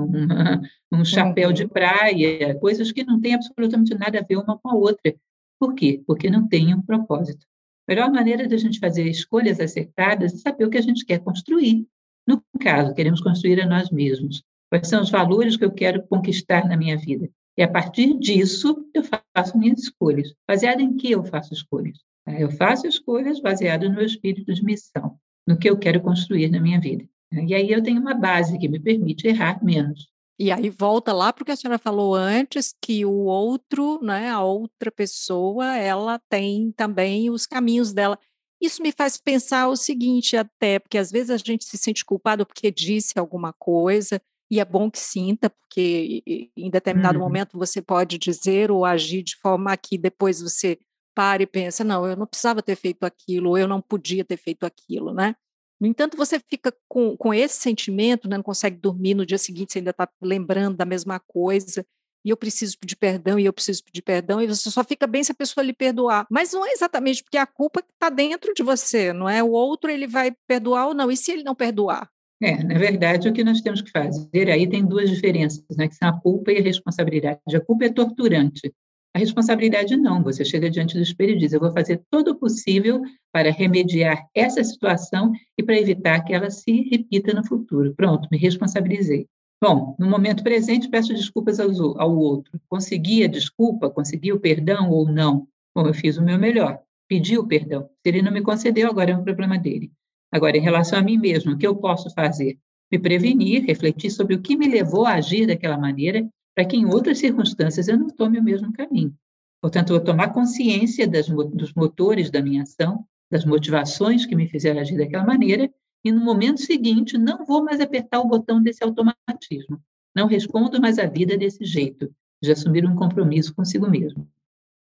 um 0.91 1.03
chapéu 1.03 1.51
de 1.51 1.63
uhum. 1.63 1.69
praia, 1.69 2.55
coisas 2.55 2.91
que 2.91 3.03
não 3.03 3.19
têm 3.19 3.35
absolutamente 3.35 3.93
nada 3.93 4.19
a 4.19 4.23
ver 4.23 4.37
uma 4.37 4.57
com 4.57 4.69
a 4.69 4.73
outra. 4.73 5.13
Por 5.59 5.75
quê? 5.75 6.01
Porque 6.07 6.29
não 6.29 6.47
tem 6.47 6.73
um 6.73 6.81
propósito. 6.81 7.45
A 7.87 7.91
melhor 7.91 8.11
maneira 8.11 8.47
de 8.47 8.55
a 8.55 8.57
gente 8.57 8.79
fazer 8.79 9.03
escolhas 9.09 9.59
acertadas 9.59 10.33
é 10.33 10.37
saber 10.37 10.65
o 10.65 10.69
que 10.69 10.77
a 10.77 10.81
gente 10.81 11.05
quer 11.05 11.19
construir. 11.19 11.85
No 12.25 12.41
caso, 12.59 12.93
queremos 12.93 13.19
construir 13.19 13.61
a 13.61 13.67
nós 13.67 13.89
mesmos. 13.91 14.43
Quais 14.69 14.87
são 14.87 15.01
os 15.01 15.09
valores 15.09 15.57
que 15.57 15.65
eu 15.65 15.71
quero 15.71 16.03
conquistar 16.07 16.67
na 16.67 16.77
minha 16.77 16.97
vida? 16.97 17.29
E 17.59 17.61
a 17.61 17.67
partir 17.67 18.17
disso, 18.17 18.89
eu 18.93 19.03
faço 19.35 19.57
minhas 19.57 19.81
escolhas. 19.81 20.33
Baseado 20.47 20.79
em 20.79 20.95
que 20.95 21.11
eu 21.11 21.25
faço 21.25 21.53
escolhas? 21.53 21.97
Eu 22.25 22.49
faço 22.49 22.87
escolhas 22.87 23.41
baseadas 23.41 23.89
no 23.89 23.97
meu 23.97 24.05
espírito 24.05 24.53
de 24.53 24.63
missão 24.63 25.19
no 25.45 25.57
que 25.57 25.69
eu 25.69 25.77
quero 25.77 25.99
construir 25.99 26.49
na 26.49 26.61
minha 26.61 26.79
vida. 26.79 27.03
E 27.33 27.53
aí 27.53 27.69
eu 27.69 27.83
tenho 27.83 27.99
uma 27.99 28.13
base 28.13 28.57
que 28.57 28.69
me 28.69 28.79
permite 28.79 29.27
errar 29.27 29.61
menos. 29.61 30.07
E 30.39 30.53
aí 30.53 30.69
volta 30.69 31.11
lá 31.11 31.33
para 31.33 31.41
o 31.41 31.45
que 31.45 31.51
a 31.51 31.55
senhora 31.57 31.77
falou 31.77 32.15
antes, 32.15 32.73
que 32.81 33.03
o 33.03 33.25
outro, 33.25 33.99
né, 34.01 34.29
a 34.29 34.41
outra 34.41 34.89
pessoa, 34.89 35.75
ela 35.75 36.17
tem 36.29 36.71
também 36.71 37.29
os 37.29 37.45
caminhos 37.45 37.91
dela. 37.91 38.17
Isso 38.61 38.81
me 38.81 38.93
faz 38.93 39.17
pensar 39.17 39.67
o 39.67 39.75
seguinte 39.75 40.37
até, 40.37 40.79
porque 40.79 40.97
às 40.97 41.11
vezes 41.11 41.29
a 41.29 41.35
gente 41.35 41.65
se 41.65 41.77
sente 41.77 42.05
culpado 42.05 42.45
porque 42.45 42.71
disse 42.71 43.19
alguma 43.19 43.51
coisa, 43.51 44.21
e 44.51 44.59
é 44.59 44.65
bom 44.65 44.89
que 44.89 44.99
sinta, 44.99 45.49
porque 45.49 46.49
em 46.57 46.69
determinado 46.69 47.19
uhum. 47.19 47.23
momento 47.23 47.57
você 47.57 47.81
pode 47.81 48.17
dizer 48.17 48.71
ou 48.71 48.83
agir 48.83 49.21
de 49.21 49.35
forma 49.37 49.75
que 49.77 49.97
depois 49.97 50.41
você 50.41 50.79
para 51.13 51.43
e 51.43 51.45
pensa, 51.45 51.83
não, 51.83 52.07
eu 52.07 52.15
não 52.15 52.25
precisava 52.25 52.61
ter 52.61 52.75
feito 52.75 53.03
aquilo, 53.03 53.49
ou 53.49 53.57
eu 53.57 53.67
não 53.67 53.81
podia 53.81 54.23
ter 54.23 54.37
feito 54.37 54.65
aquilo, 54.65 55.13
né? 55.13 55.35
No 55.79 55.87
entanto, 55.87 56.17
você 56.17 56.39
fica 56.39 56.73
com, 56.87 57.15
com 57.15 57.33
esse 57.33 57.55
sentimento, 57.55 58.27
né, 58.27 58.37
não 58.37 58.43
consegue 58.43 58.77
dormir 58.77 59.13
no 59.13 59.25
dia 59.25 59.37
seguinte, 59.37 59.73
você 59.73 59.79
ainda 59.79 59.91
está 59.91 60.09
lembrando 60.21 60.75
da 60.75 60.85
mesma 60.85 61.19
coisa, 61.19 61.85
e 62.23 62.29
eu 62.29 62.37
preciso 62.37 62.77
pedir 62.77 62.97
perdão, 62.97 63.39
e 63.39 63.45
eu 63.45 63.53
preciso 63.53 63.83
pedir 63.83 64.01
perdão, 64.01 64.41
e 64.41 64.47
você 64.47 64.69
só 64.69 64.83
fica 64.83 65.07
bem 65.07 65.23
se 65.23 65.31
a 65.31 65.35
pessoa 65.35 65.63
lhe 65.63 65.73
perdoar. 65.73 66.25
Mas 66.29 66.51
não 66.51 66.65
é 66.65 66.71
exatamente 66.71 67.23
porque 67.23 67.37
a 67.37 67.45
culpa 67.45 67.79
está 67.79 68.09
dentro 68.09 68.53
de 68.53 68.61
você, 68.61 69.13
não 69.13 69.29
é? 69.29 69.41
O 69.41 69.51
outro 69.51 69.89
ele 69.89 70.07
vai 70.07 70.35
perdoar 70.47 70.87
ou 70.87 70.93
não, 70.93 71.09
e 71.09 71.15
se 71.15 71.31
ele 71.31 71.43
não 71.43 71.55
perdoar? 71.55 72.09
É, 72.41 72.63
na 72.63 72.77
verdade, 72.77 73.27
o 73.27 73.33
que 73.33 73.43
nós 73.43 73.61
temos 73.61 73.81
que 73.81 73.91
fazer 73.91 74.49
aí 74.49 74.67
tem 74.67 74.85
duas 74.85 75.09
diferenças, 75.09 75.65
né, 75.77 75.87
que 75.87 75.95
são 75.95 76.07
a 76.07 76.19
culpa 76.19 76.51
e 76.51 76.57
a 76.57 76.63
responsabilidade. 76.63 77.39
A 77.53 77.59
culpa 77.59 77.85
é 77.85 77.89
torturante, 77.89 78.73
a 79.15 79.17
responsabilidade 79.17 79.97
não, 79.97 80.21
você 80.21 80.45
chega 80.45 80.69
diante 80.69 80.95
do 80.95 81.01
espelho 81.01 81.31
e 81.31 81.37
diz: 81.37 81.51
Eu 81.51 81.59
vou 81.59 81.71
fazer 81.71 82.01
todo 82.11 82.29
o 82.31 82.35
possível 82.35 83.01
para 83.33 83.51
remediar 83.51 84.27
essa 84.35 84.63
situação 84.63 85.31
e 85.57 85.63
para 85.63 85.79
evitar 85.79 86.23
que 86.23 86.33
ela 86.33 86.51
se 86.51 86.83
repita 86.89 87.33
no 87.33 87.45
futuro. 87.45 87.93
Pronto, 87.95 88.27
me 88.31 88.37
responsabilizei. 88.37 89.27
Bom, 89.61 89.95
no 89.99 90.07
momento 90.07 90.43
presente, 90.43 90.89
peço 90.89 91.13
desculpas 91.13 91.59
ao, 91.59 91.69
ao 91.99 92.15
outro. 92.15 92.61
Consegui 92.69 93.23
a 93.23 93.27
desculpa, 93.27 93.89
consegui 93.89 94.31
o 94.31 94.39
perdão 94.39 94.89
ou 94.91 95.11
não? 95.11 95.47
Bom, 95.75 95.87
eu 95.87 95.93
fiz 95.93 96.17
o 96.17 96.23
meu 96.23 96.37
melhor, 96.37 96.79
pedi 97.07 97.37
o 97.37 97.47
perdão. 97.47 97.89
Se 98.01 98.09
ele 98.09 98.21
não 98.21 98.31
me 98.31 98.41
concedeu, 98.41 98.89
agora 98.89 99.11
é 99.11 99.17
um 99.17 99.23
problema 99.23 99.57
dele. 99.57 99.91
Agora, 100.31 100.57
em 100.57 100.61
relação 100.61 100.99
a 100.99 101.01
mim 101.01 101.17
mesmo, 101.17 101.53
o 101.53 101.57
que 101.57 101.65
eu 101.65 101.75
posso 101.75 102.09
fazer? 102.13 102.57
Me 102.91 102.99
prevenir, 102.99 103.63
refletir 103.63 104.11
sobre 104.11 104.35
o 104.35 104.41
que 104.41 104.57
me 104.57 104.67
levou 104.67 105.05
a 105.05 105.13
agir 105.13 105.47
daquela 105.47 105.77
maneira 105.77 106.27
para 106.55 106.65
que 106.65 106.75
em 106.75 106.85
outras 106.85 107.19
circunstâncias 107.19 107.87
eu 107.87 107.97
não 107.97 108.09
tome 108.09 108.37
o 108.37 108.43
mesmo 108.43 108.73
caminho. 108.73 109.15
Portanto, 109.61 109.93
eu 109.93 110.03
tomar 110.03 110.33
consciência 110.33 111.07
das, 111.07 111.27
dos 111.27 111.73
motores 111.73 112.29
da 112.29 112.41
minha 112.41 112.63
ação, 112.63 113.05
das 113.31 113.45
motivações 113.45 114.25
que 114.25 114.35
me 114.35 114.47
fizeram 114.47 114.79
agir 114.79 114.97
daquela 114.97 115.25
maneira, 115.25 115.71
e 116.03 116.11
no 116.11 116.23
momento 116.23 116.61
seguinte 116.61 117.17
não 117.17 117.45
vou 117.45 117.63
mais 117.63 117.79
apertar 117.79 118.19
o 118.19 118.27
botão 118.27 118.61
desse 118.61 118.83
automatismo. 118.83 119.81
Não 120.15 120.27
respondo 120.27 120.81
mais 120.81 120.97
a 120.97 121.05
vida 121.05 121.37
desse 121.37 121.63
jeito, 121.65 122.13
de 122.41 122.51
assumir 122.51 122.85
um 122.85 122.95
compromisso 122.95 123.53
consigo 123.53 123.89
mesmo. 123.89 124.27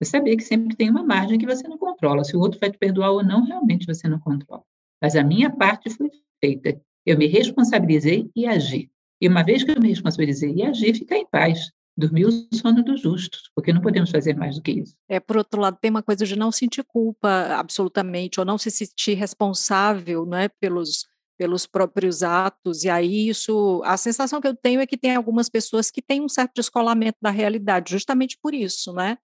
Você 0.01 0.09
saber 0.09 0.35
que 0.35 0.43
sempre 0.43 0.75
tem 0.75 0.89
uma 0.89 1.03
margem 1.03 1.37
que 1.37 1.45
você 1.45 1.67
não 1.67 1.77
controla. 1.77 2.23
Se 2.23 2.35
o 2.35 2.39
outro 2.39 2.59
vai 2.59 2.71
te 2.71 2.77
perdoar 2.77 3.11
ou 3.11 3.23
não, 3.23 3.45
realmente 3.45 3.85
você 3.85 4.07
não 4.07 4.19
controla. 4.19 4.63
Mas 5.01 5.15
a 5.15 5.23
minha 5.23 5.49
parte 5.49 5.89
foi 5.89 6.09
feita. 6.39 6.79
Eu 7.05 7.17
me 7.17 7.27
responsabilizei 7.27 8.29
e 8.35 8.45
agi. 8.45 8.91
E 9.19 9.27
uma 9.27 9.43
vez 9.43 9.63
que 9.63 9.71
eu 9.71 9.79
me 9.79 9.89
responsabilizei 9.89 10.53
e 10.53 10.63
agi, 10.63 10.93
ficar 10.93 11.17
em 11.17 11.27
paz. 11.27 11.71
Dormir 11.97 12.25
o 12.25 12.31
sono 12.55 12.83
dos 12.83 13.01
justos, 13.01 13.51
porque 13.53 13.73
não 13.73 13.81
podemos 13.81 14.09
fazer 14.09 14.33
mais 14.33 14.55
do 14.55 14.61
que 14.61 14.71
isso. 14.71 14.95
É, 15.09 15.19
por 15.19 15.37
outro 15.37 15.59
lado, 15.59 15.77
tem 15.79 15.91
uma 15.91 16.01
coisa 16.01 16.25
de 16.25 16.37
não 16.37 16.51
sentir 16.51 16.83
culpa 16.83 17.29
absolutamente, 17.57 18.39
ou 18.39 18.45
não 18.45 18.57
se 18.57 18.71
sentir 18.71 19.13
responsável 19.15 20.25
né, 20.25 20.47
pelos, 20.59 21.05
pelos 21.37 21.67
próprios 21.67 22.23
atos, 22.23 22.85
e 22.85 22.89
aí 22.89 23.27
isso, 23.27 23.81
a 23.83 23.97
sensação 23.97 24.39
que 24.39 24.47
eu 24.47 24.55
tenho 24.55 24.79
é 24.79 24.87
que 24.87 24.97
tem 24.97 25.15
algumas 25.15 25.49
pessoas 25.49 25.91
que 25.91 26.01
têm 26.01 26.21
um 26.21 26.29
certo 26.29 26.53
descolamento 26.55 27.17
da 27.21 27.29
realidade, 27.29 27.91
justamente 27.91 28.37
por 28.41 28.53
isso, 28.53 28.93
né? 28.93 29.17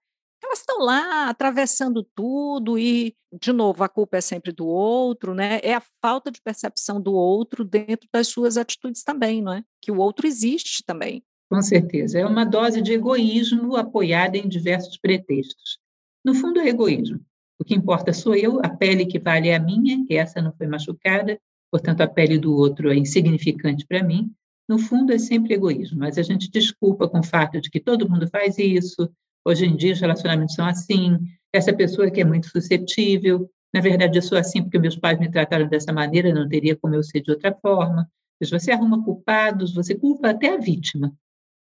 Elas 0.48 0.60
estão 0.60 0.80
lá 0.80 1.30
atravessando 1.30 2.04
tudo 2.16 2.80
e, 2.80 3.16
de 3.40 3.52
novo, 3.52 3.84
a 3.84 3.90
culpa 3.90 4.18
é 4.18 4.22
sempre 4.22 4.52
do 4.52 4.66
outro, 4.66 5.34
né? 5.34 5.60
É 5.62 5.76
a 5.76 5.84
falta 6.02 6.32
de 6.32 6.42
percepção 6.42 7.00
do 7.00 7.14
outro 7.14 7.64
dentro 7.64 8.08
das 8.12 8.28
suas 8.28 8.58
atitudes 8.58 9.04
também, 9.04 9.42
não 9.42 9.54
é? 9.54 9.64
Que 9.82 9.92
o 9.92 9.98
outro 9.98 10.26
existe 10.26 10.84
também. 10.86 11.24
Com 11.50 11.62
certeza. 11.62 12.20
É 12.20 12.26
uma 12.26 12.46
dose 12.46 12.82
de 12.82 12.94
egoísmo 12.94 13.76
apoiada 13.76 14.38
em 14.38 14.48
diversos 14.48 14.98
pretextos. 14.98 15.78
No 16.24 16.34
fundo, 16.34 16.60
é 16.60 16.68
egoísmo. 16.68 17.20
O 17.60 17.64
que 17.64 17.76
importa 17.76 18.14
sou 18.14 18.36
eu, 18.36 18.60
a 18.64 18.70
pele 18.70 19.06
que 19.06 19.20
vale 19.20 19.50
é 19.50 19.56
a 19.56 19.60
minha, 19.60 20.06
que 20.06 20.16
essa 20.16 20.42
não 20.42 20.54
foi 20.54 20.68
machucada, 20.68 21.40
portanto, 21.72 22.02
a 22.02 22.08
pele 22.08 22.38
do 22.38 22.54
outro 22.54 22.92
é 22.92 22.96
insignificante 22.96 23.86
para 23.88 24.04
mim. 24.04 24.32
No 24.68 24.78
fundo, 24.78 25.14
é 25.14 25.18
sempre 25.18 25.54
egoísmo, 25.54 26.00
mas 26.00 26.18
a 26.18 26.22
gente 26.22 26.52
desculpa 26.52 27.08
com 27.08 27.20
o 27.20 27.26
fato 27.26 27.60
de 27.62 27.70
que 27.70 27.80
todo 27.80 28.10
mundo 28.10 28.28
faz 28.28 28.58
isso, 28.58 29.10
Hoje 29.48 29.66
em 29.66 29.78
dia 29.78 29.94
os 29.94 30.02
relacionamentos 30.02 30.56
são 30.56 30.66
assim. 30.66 31.18
Essa 31.54 31.72
pessoa 31.72 32.12
que 32.12 32.20
é 32.20 32.26
muito 32.26 32.50
suscetível, 32.50 33.50
na 33.74 33.80
verdade 33.80 34.18
eu 34.18 34.22
sou 34.22 34.38
assim 34.38 34.62
porque 34.62 34.78
meus 34.78 34.98
pais 34.98 35.18
me 35.18 35.32
trataram 35.32 35.70
dessa 35.70 35.94
maneira, 35.94 36.34
não 36.34 36.50
teria 36.50 36.76
como 36.76 36.94
eu 36.94 37.02
ser 37.02 37.22
de 37.22 37.32
outra 37.32 37.58
forma. 37.62 38.12
Você 38.42 38.72
arruma 38.72 39.02
culpados, 39.02 39.74
você 39.74 39.96
culpa 39.96 40.32
até 40.32 40.54
a 40.54 40.58
vítima. 40.58 41.14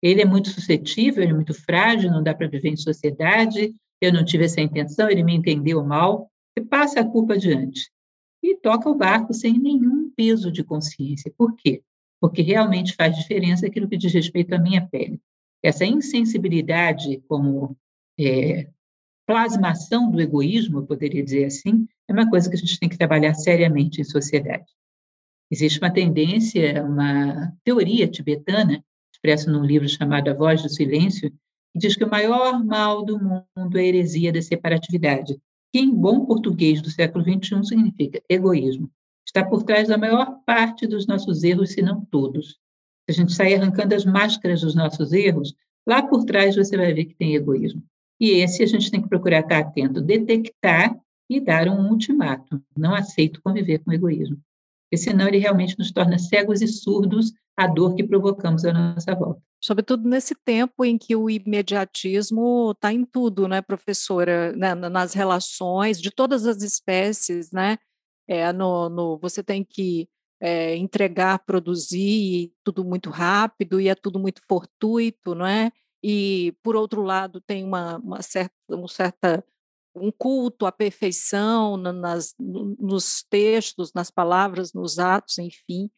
Ele 0.03 0.21
é 0.21 0.25
muito 0.25 0.49
suscetível, 0.49 1.23
ele 1.23 1.31
é 1.31 1.35
muito 1.37 1.55
frágil, 1.55 2.11
não 2.11 2.25
dá 2.25 2.35
para 2.35 2.49
viver 2.49 2.71
em 2.71 2.77
sociedade. 2.77 3.73
Eu 4.01 4.13
não 4.13 4.25
tive 4.25 4.47
essa 4.47 4.61
intenção, 4.61 5.09
ele 5.09 5.23
me 5.23 5.37
entendeu 5.37 5.85
mal. 5.85 6.29
E 6.59 6.63
passa 6.63 6.99
a 6.99 7.05
culpa 7.05 7.35
adiante. 7.35 7.89
E 8.43 8.57
toca 8.57 8.91
o 8.91 8.97
barco 8.97 9.33
sem 9.33 9.61
nenhum 9.61 10.11
peso 10.17 10.51
de 10.51 10.65
consciência. 10.65 11.33
Por 11.39 11.55
quê? 11.55 11.85
Porque 12.21 12.43
realmente 12.43 12.97
faz 12.97 13.17
diferença 13.17 13.65
aquilo 13.65 13.89
que 13.89 13.97
diz 13.97 14.13
respeito 14.13 14.53
à 14.57 14.59
minha 14.59 14.85
pele. 14.89 15.21
Essa 15.67 15.85
insensibilidade 15.85 17.21
como 17.27 17.77
é, 18.17 18.71
plasmação 19.27 20.09
do 20.13 20.21
egoísmo, 20.21 20.79
eu 20.79 20.87
poderia 20.87 21.25
dizer 21.25 21.47
assim, 21.47 21.89
é 22.07 22.13
uma 22.13 22.31
coisa 22.31 22.49
que 22.49 22.55
a 22.55 22.59
gente 22.59 22.79
tem 22.79 22.89
que 22.89 22.97
trabalhar 22.97 23.35
seriamente 23.35 24.01
em 24.01 24.05
sociedade. 24.05 24.73
Existe 25.51 25.81
uma 25.81 25.93
tendência, 25.93 26.85
uma 26.85 27.53
teoria 27.65 28.07
tibetana, 28.07 28.81
expressa 29.13 29.51
num 29.51 29.65
livro 29.65 29.89
chamado 29.89 30.31
A 30.31 30.35
Voz 30.35 30.63
do 30.63 30.69
Silêncio, 30.69 31.33
que 31.73 31.81
diz 31.81 31.97
que 31.97 32.05
o 32.05 32.11
maior 32.11 32.65
mal 32.65 33.05
do 33.05 33.19
mundo 33.19 33.77
é 33.77 33.81
a 33.81 33.85
heresia 33.87 34.33
da 34.33 34.41
separatividade, 34.41 35.37
que 35.73 35.81
em 35.81 35.93
bom 35.93 36.27
português 36.27 36.81
do 36.81 36.93
século 36.93 37.25
XXI 37.25 37.65
significa 37.65 38.23
egoísmo. 38.29 38.89
Está 39.27 39.45
por 39.45 39.65
trás 39.65 39.89
da 39.89 39.99
maior 39.99 40.39
parte 40.47 40.87
dos 40.87 41.09
nossos 41.09 41.43
erros, 41.43 41.73
se 41.73 41.83
não 41.83 42.05
todos 42.05 42.57
a 43.09 43.13
gente 43.13 43.33
sair 43.33 43.55
arrancando 43.55 43.95
as 43.95 44.05
máscaras 44.05 44.61
dos 44.61 44.75
nossos 44.75 45.13
erros, 45.13 45.55
lá 45.87 46.03
por 46.03 46.25
trás 46.25 46.57
você 46.57 46.77
vai 46.77 46.93
ver 46.93 47.07
que 47.07 47.15
tem 47.15 47.35
egoísmo. 47.35 47.83
E 48.21 48.31
esse 48.31 48.63
a 48.63 48.67
gente 48.67 48.91
tem 48.91 49.03
que 49.03 49.09
procurar 49.09 49.41
estar 49.41 49.59
atento, 49.59 50.01
detectar 50.01 50.99
e 51.29 51.41
dar 51.41 51.69
um 51.69 51.91
ultimato. 51.91 52.63
Não 52.77 52.95
aceito 52.95 53.43
conviver 53.43 53.79
com 53.81 53.93
egoísmo. 53.93 54.39
porque 54.85 54.97
senão 54.97 55.29
ele 55.29 55.39
realmente 55.39 55.79
nos 55.79 55.91
torna 55.91 56.19
cegos 56.19 56.63
e 56.63 56.69
surdos 56.69 57.33
à 57.57 57.67
dor 57.67 57.95
que 57.95 58.05
provocamos 58.05 58.65
à 58.65 58.73
nossa 58.73 59.15
volta. 59.15 59.41
Sobretudo 59.63 60.09
nesse 60.09 60.35
tempo 60.35 60.85
em 60.85 60.97
que 60.97 61.17
o 61.17 61.29
imediatismo 61.29 62.71
está 62.71 62.93
em 62.93 63.05
tudo, 63.05 63.49
né, 63.49 63.61
professora? 63.61 64.53
Né, 64.53 64.75
nas 64.75 65.15
relações 65.15 66.01
de 66.01 66.11
todas 66.11 66.47
as 66.47 66.63
espécies, 66.63 67.51
né? 67.51 67.79
É, 68.29 68.53
no, 68.53 68.89
no, 68.89 69.19
você 69.19 69.43
tem 69.43 69.65
que 69.65 70.09
é, 70.41 70.77
entregar, 70.77 71.39
produzir, 71.41 72.53
tudo 72.63 72.85
muito 72.85 73.11
rápido 73.11 73.81
e 73.81 73.89
é 73.89 73.95
tudo 73.95 74.19
muito 74.19 74.41
fortuito, 74.49 75.35
não 75.35 75.47
é? 75.47 75.73
E, 76.03 76.55
por 76.63 76.77
outro 76.77 77.03
lado, 77.03 77.41
tem 77.41 77.65
uma, 77.65 77.97
uma 77.99 78.23
certa, 78.23 78.55
um 78.71 78.87
certa 78.87 79.45
um 79.95 80.13
culto 80.13 80.67
à 80.67 80.73
perfeição 80.73 81.77
nas, 81.77 82.35
nos 82.39 83.25
textos, 83.31 83.93
nas 83.95 84.11
palavras, 84.11 84.73
nos 84.73 84.99
atos, 84.99 85.39
enfim. 85.39 85.91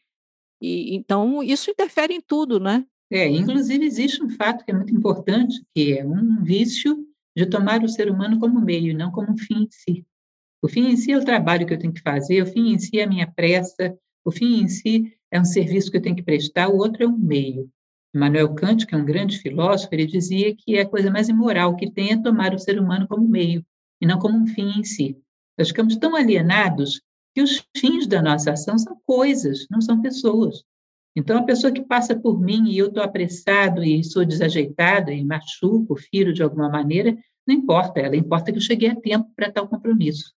E, 0.63 0.95
então, 0.95 1.43
isso 1.43 1.71
interfere 1.71 2.15
em 2.15 2.21
tudo, 2.21 2.61
né? 2.61 2.85
É, 3.11 3.27
inclusive 3.27 3.85
existe 3.85 4.23
um 4.23 4.31
fato 4.31 4.65
que 4.65 4.71
é 4.71 4.75
muito 4.75 4.95
importante, 4.95 5.63
que 5.75 5.99
é 5.99 6.07
um 6.07 6.43
vício 6.43 7.07
de 7.37 7.47
tomar 7.47 7.83
o 7.83 7.89
ser 7.89 8.11
humano 8.11 8.39
como 8.39 8.61
meio, 8.61 8.97
não 8.97 9.11
como 9.11 9.33
um 9.33 9.39
fim 9.39 9.65
em 9.65 9.69
si. 9.71 10.07
O 10.63 10.69
fim 10.69 10.89
em 10.89 10.97
si 10.97 11.13
é 11.13 11.19
o 11.19 11.25
trabalho 11.25 11.67
que 11.67 11.73
eu 11.73 11.79
tenho 11.79 11.93
que 11.93 12.03
fazer, 12.03 12.43
o 12.43 12.47
fim 12.47 12.73
em 12.73 12.79
si 12.79 12.99
é 12.99 13.05
a 13.05 13.09
minha 13.09 13.31
pressa, 13.31 13.97
o 14.29 14.31
fim 14.31 14.61
em 14.61 14.69
si 14.69 15.13
é 15.31 15.41
um 15.41 15.45
serviço 15.45 15.91
que 15.91 15.97
eu 15.97 16.03
tenho 16.03 16.17
que 16.17 16.23
prestar, 16.23 16.69
o 16.69 16.77
outro 16.77 17.03
é 17.03 17.07
um 17.07 17.17
meio. 17.17 17.71
Immanuel 18.15 18.55
Kant, 18.55 18.87
que 18.87 18.95
é 18.95 18.99
um 18.99 19.05
grande 19.05 19.39
filósofo, 19.39 19.89
ele 19.93 20.07
dizia 20.07 20.55
que 20.55 20.77
é 20.77 20.83
a 20.83 20.89
coisa 20.89 21.11
mais 21.11 21.29
imoral 21.29 21.77
que 21.77 21.91
tem 21.91 22.13
é 22.13 22.23
tomar 22.23 22.55
o 22.55 22.59
ser 22.59 22.79
humano 22.79 23.09
como 23.09 23.27
meio 23.27 23.65
e 24.01 24.07
não 24.07 24.19
como 24.19 24.39
um 24.39 24.47
fim 24.47 24.81
em 24.81 24.85
si. 24.85 25.17
Nós 25.57 25.69
ficamos 25.69 25.97
tão 25.97 26.15
alienados 26.15 27.01
que 27.35 27.43
os 27.43 27.65
fins 27.77 28.07
da 28.07 28.21
nossa 28.21 28.53
ação 28.53 28.79
são 28.79 29.01
coisas, 29.07 29.67
não 29.71 29.81
são 29.81 30.01
pessoas. 30.01 30.63
Então, 31.17 31.39
a 31.39 31.43
pessoa 31.43 31.73
que 31.73 31.83
passa 31.83 32.15
por 32.15 32.39
mim 32.41 32.69
e 32.69 32.79
eu 32.79 32.89
estou 32.89 33.03
apressado 33.03 33.83
e 33.83 34.05
sou 34.05 34.25
desajeitado 34.25 35.11
e 35.11 35.25
machuco, 35.25 35.97
firo 35.97 36.33
de 36.33 36.43
alguma 36.43 36.69
maneira, 36.69 37.17
não 37.47 37.55
importa 37.55 37.99
ela, 37.99 38.17
importa 38.17 38.53
que 38.53 38.59
eu 38.59 38.63
cheguei 38.63 38.91
a 38.91 38.95
tempo 38.95 39.31
para 39.35 39.51
tal 39.51 39.67
compromisso. 39.69 40.33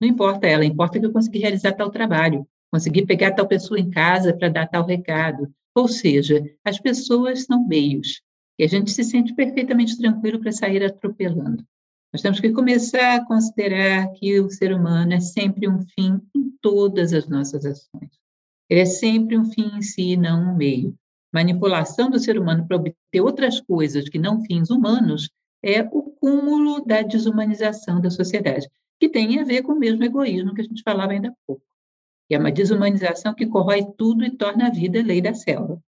Não 0.00 0.08
importa 0.08 0.46
ela, 0.46 0.64
importa 0.64 0.98
que 1.00 1.06
eu 1.06 1.12
consegui 1.12 1.40
realizar 1.40 1.72
tal 1.72 1.90
trabalho, 1.90 2.46
consegui 2.74 3.06
pegar 3.06 3.30
tal 3.30 3.46
pessoa 3.46 3.78
em 3.78 3.88
casa 3.88 4.36
para 4.36 4.48
dar 4.48 4.66
tal 4.66 4.84
recado. 4.84 5.48
Ou 5.76 5.86
seja, 5.86 6.44
as 6.64 6.76
pessoas 6.76 7.44
são 7.44 7.64
meios, 7.68 8.20
e 8.58 8.64
a 8.64 8.66
gente 8.66 8.90
se 8.90 9.04
sente 9.04 9.32
perfeitamente 9.32 9.96
tranquilo 9.96 10.40
para 10.40 10.50
sair 10.50 10.82
atropelando. 10.82 11.64
Nós 12.12 12.20
temos 12.20 12.40
que 12.40 12.50
começar 12.50 13.14
a 13.14 13.24
considerar 13.24 14.08
que 14.14 14.40
o 14.40 14.50
ser 14.50 14.74
humano 14.74 15.12
é 15.12 15.20
sempre 15.20 15.68
um 15.68 15.82
fim 15.94 16.20
em 16.34 16.50
todas 16.60 17.12
as 17.12 17.28
nossas 17.28 17.64
ações. 17.64 18.10
Ele 18.68 18.80
é 18.80 18.86
sempre 18.86 19.38
um 19.38 19.44
fim 19.44 19.70
em 19.76 19.82
si, 19.82 20.16
não 20.16 20.52
um 20.52 20.56
meio. 20.56 20.96
Manipulação 21.32 22.10
do 22.10 22.18
ser 22.18 22.36
humano 22.36 22.66
para 22.66 22.76
obter 22.76 23.20
outras 23.20 23.60
coisas 23.60 24.08
que 24.08 24.18
não 24.18 24.44
fins 24.44 24.68
humanos 24.68 25.30
é 25.62 25.80
o 25.80 26.02
cúmulo 26.02 26.84
da 26.84 27.02
desumanização 27.02 28.00
da 28.00 28.10
sociedade, 28.10 28.68
que 28.98 29.08
tem 29.08 29.38
a 29.38 29.44
ver 29.44 29.62
com 29.62 29.74
o 29.74 29.78
mesmo 29.78 30.02
egoísmo 30.02 30.54
que 30.54 30.62
a 30.62 30.64
gente 30.64 30.82
falava 30.82 31.12
ainda 31.12 31.28
há 31.28 31.34
pouco. 31.46 31.62
E 32.30 32.34
é 32.34 32.38
uma 32.38 32.52
desumanização 32.52 33.34
que 33.34 33.46
corrói 33.46 33.84
tudo 33.96 34.24
e 34.24 34.36
torna 34.36 34.68
a 34.68 34.70
vida 34.70 35.02
lei 35.02 35.20
da 35.20 35.34
selva. 35.34 35.82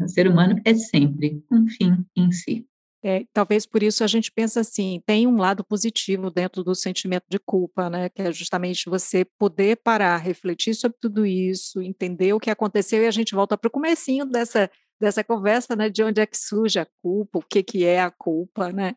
O 0.00 0.08
ser 0.08 0.26
humano 0.26 0.60
é 0.64 0.74
sempre 0.74 1.44
um 1.50 1.66
fim 1.68 2.04
em 2.16 2.32
si. 2.32 2.66
É, 3.04 3.24
talvez 3.32 3.66
por 3.66 3.82
isso 3.82 4.04
a 4.04 4.06
gente 4.06 4.30
pensa 4.30 4.60
assim, 4.60 5.02
tem 5.04 5.26
um 5.26 5.36
lado 5.36 5.64
positivo 5.64 6.30
dentro 6.30 6.62
do 6.62 6.72
sentimento 6.72 7.24
de 7.28 7.38
culpa, 7.38 7.90
né? 7.90 8.08
Que 8.08 8.22
é 8.22 8.32
justamente 8.32 8.88
você 8.88 9.24
poder 9.24 9.76
parar, 9.82 10.16
refletir 10.18 10.74
sobre 10.74 10.96
tudo 11.00 11.26
isso, 11.26 11.82
entender 11.82 12.32
o 12.32 12.38
que 12.38 12.48
aconteceu 12.48 13.02
e 13.02 13.06
a 13.06 13.10
gente 13.10 13.34
volta 13.34 13.58
para 13.58 13.66
o 13.66 13.72
comecinho 13.72 14.24
dessa, 14.24 14.70
dessa 15.00 15.24
conversa, 15.24 15.74
né? 15.74 15.90
De 15.90 16.02
onde 16.04 16.20
é 16.20 16.26
que 16.26 16.38
surge 16.38 16.78
a 16.78 16.86
culpa, 17.02 17.40
o 17.40 17.42
que, 17.42 17.62
que 17.64 17.84
é 17.84 18.00
a 18.00 18.10
culpa, 18.10 18.70
né? 18.72 18.94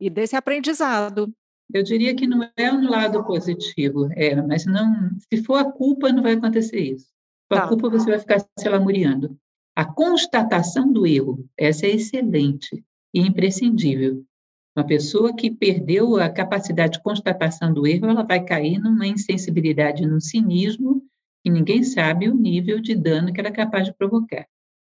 E 0.00 0.08
desse 0.08 0.34
aprendizado. 0.34 1.30
Eu 1.72 1.82
diria 1.82 2.14
que 2.14 2.26
não 2.26 2.48
é 2.56 2.72
um 2.72 2.88
lado 2.88 3.24
positivo, 3.24 4.08
é, 4.12 4.40
mas 4.40 4.64
não, 4.66 5.10
se 5.32 5.42
for 5.42 5.56
a 5.56 5.64
culpa, 5.70 6.12
não 6.12 6.22
vai 6.22 6.34
acontecer 6.34 6.80
isso. 6.80 7.06
Com 7.48 7.56
a 7.56 7.60
tá. 7.62 7.68
culpa, 7.68 7.90
você 7.90 8.10
vai 8.10 8.18
ficar 8.18 8.38
se 8.38 8.68
lamuriando. 8.68 9.36
A 9.74 9.84
constatação 9.84 10.92
do 10.92 11.06
erro, 11.06 11.44
essa 11.56 11.86
é 11.86 11.90
excelente 11.90 12.84
e 13.12 13.20
imprescindível. 13.20 14.24
Uma 14.76 14.86
pessoa 14.86 15.34
que 15.34 15.50
perdeu 15.50 16.16
a 16.16 16.28
capacidade 16.28 16.94
de 16.94 17.02
constatação 17.02 17.72
do 17.72 17.86
erro, 17.86 18.06
ela 18.06 18.22
vai 18.22 18.44
cair 18.44 18.78
numa 18.78 19.06
insensibilidade, 19.06 20.06
num 20.06 20.20
cinismo, 20.20 21.02
e 21.44 21.50
ninguém 21.50 21.82
sabe 21.82 22.28
o 22.28 22.34
nível 22.34 22.80
de 22.80 22.94
dano 22.94 23.32
que 23.32 23.40
ela 23.40 23.48
é 23.48 23.52
capaz 23.52 23.86
de 23.86 23.94
provocar. 23.94 24.46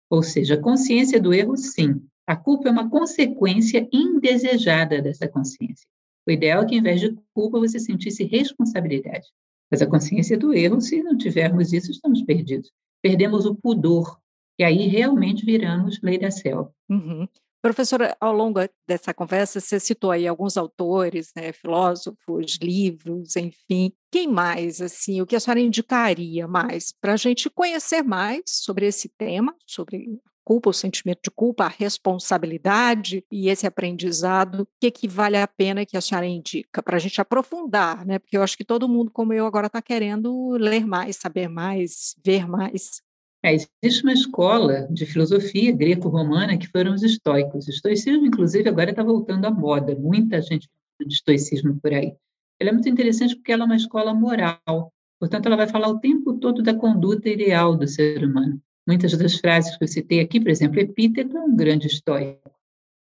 Ou 0.10 0.24
seja, 0.24 0.56
a 0.56 0.62
consciência 0.62 1.22
do 1.22 1.34
erro, 1.34 1.56
sim. 1.56 2.02
A 2.28 2.36
culpa 2.36 2.68
é 2.68 2.72
uma 2.72 2.90
consequência 2.90 3.88
indesejada 3.92 5.02
dessa 5.02 5.28
consciência. 5.28 5.88
O 6.28 6.32
ideal 6.32 6.64
é 6.64 6.66
que, 6.66 6.76
em 6.76 6.82
vez 6.82 7.02
de 7.02 7.18
culpa, 7.34 7.60
você 7.60 7.80
sentisse 7.80 8.24
responsabilidade. 8.24 9.28
Mas 9.72 9.82
a 9.82 9.88
consciência 9.88 10.38
do 10.38 10.54
erro, 10.54 10.82
se 10.82 11.02
não 11.04 11.18
tivermos 11.18 11.74
isso, 11.74 11.92
estamos 11.92 12.22
perdidos. 12.24 12.72
Perdemos 13.02 13.46
o 13.46 13.56
pudor, 13.56 14.20
e 14.60 14.64
aí 14.64 14.88
realmente 14.88 15.46
viramos 15.46 16.02
lei 16.02 16.18
da 16.18 16.30
selva. 16.30 16.74
Uhum. 16.90 17.28
Professora, 17.62 18.16
ao 18.22 18.34
longo 18.34 18.60
dessa 18.88 19.14
conversa, 19.14 19.60
você 19.60 19.80
citou 19.82 20.12
aí 20.12 20.26
alguns 20.26 20.56
autores, 20.56 21.32
né, 21.36 21.52
filósofos, 21.52 22.58
livros, 22.62 23.36
enfim. 23.36 23.92
Quem 24.10 24.28
mais, 24.28 24.82
assim, 24.82 25.22
o 25.22 25.26
que 25.26 25.36
a 25.36 25.40
senhora 25.42 25.60
indicaria 25.60 26.48
mais 26.48 26.94
para 27.02 27.14
a 27.14 27.18
gente 27.18 27.50
conhecer 27.50 28.02
mais 28.02 28.44
sobre 28.46 28.86
esse 28.86 29.10
tema, 29.10 29.54
sobre 29.66 30.20
culpa, 30.50 30.72
o 30.72 30.74
sentimento 30.74 31.20
de 31.26 31.30
culpa, 31.30 31.66
a 31.66 31.68
responsabilidade 31.68 33.24
e 33.32 33.50
esse 33.50 33.68
aprendizado? 33.68 34.64
O 34.64 34.68
que, 34.82 34.90
que 34.90 35.08
vale 35.08 35.38
a 35.38 35.48
pena 35.48 35.86
que 35.86 35.96
a 35.96 36.02
senhora 36.02 36.26
indica 36.26 36.82
para 36.82 36.98
a 36.98 37.00
gente 37.00 37.22
aprofundar, 37.22 38.04
né? 38.04 38.18
Porque 38.18 38.36
eu 38.36 38.42
acho 38.42 38.58
que 38.58 38.66
todo 38.66 38.90
mundo, 38.90 39.12
como 39.12 39.32
eu, 39.32 39.46
agora 39.46 39.68
está 39.68 39.80
querendo 39.80 40.54
ler 40.54 40.88
mais, 40.88 41.18
saber 41.18 41.48
mais, 41.48 42.16
ver 42.26 42.48
mais. 42.48 43.00
É, 43.46 43.54
existe 43.54 44.02
uma 44.02 44.12
escola 44.12 44.88
de 44.90 45.06
filosofia 45.06 45.72
greco-romana 45.72 46.58
que 46.58 46.68
foram 46.68 46.96
os 46.96 47.04
estoicos. 47.04 47.68
O 47.68 47.70
estoicismo, 47.70 48.26
inclusive, 48.26 48.68
agora 48.68 48.90
está 48.90 49.04
voltando 49.04 49.46
à 49.46 49.52
moda. 49.52 49.96
Muita 49.96 50.42
gente 50.42 50.68
de 51.00 51.14
estoicismo 51.14 51.80
por 51.80 51.94
aí. 51.94 52.16
Ela 52.60 52.72
é 52.72 52.74
muito 52.74 52.90
interessante 52.90 53.36
porque 53.36 53.52
ela 53.52 53.66
é 53.66 53.68
uma 53.68 53.76
escola 53.76 54.16
moral. 54.16 54.92
Portanto, 55.20 55.46
ela 55.46 55.56
vai 55.56 55.68
falar 55.68 55.90
o 55.90 56.00
tempo 56.00 56.40
todo 56.40 56.64
da 56.64 56.74
conduta 56.74 57.30
ideal 57.30 57.78
do 57.78 57.88
ser 57.88 58.24
humano. 58.24 58.60
Muitas 58.90 59.16
das 59.16 59.36
frases 59.36 59.78
que 59.78 59.84
eu 59.84 59.88
citei 59.88 60.20
aqui, 60.20 60.40
por 60.40 60.50
exemplo, 60.50 60.80
Epíteto 60.80 61.38
é 61.38 61.42
um 61.42 61.56
grande 61.56 61.86
estoico. 61.86 62.50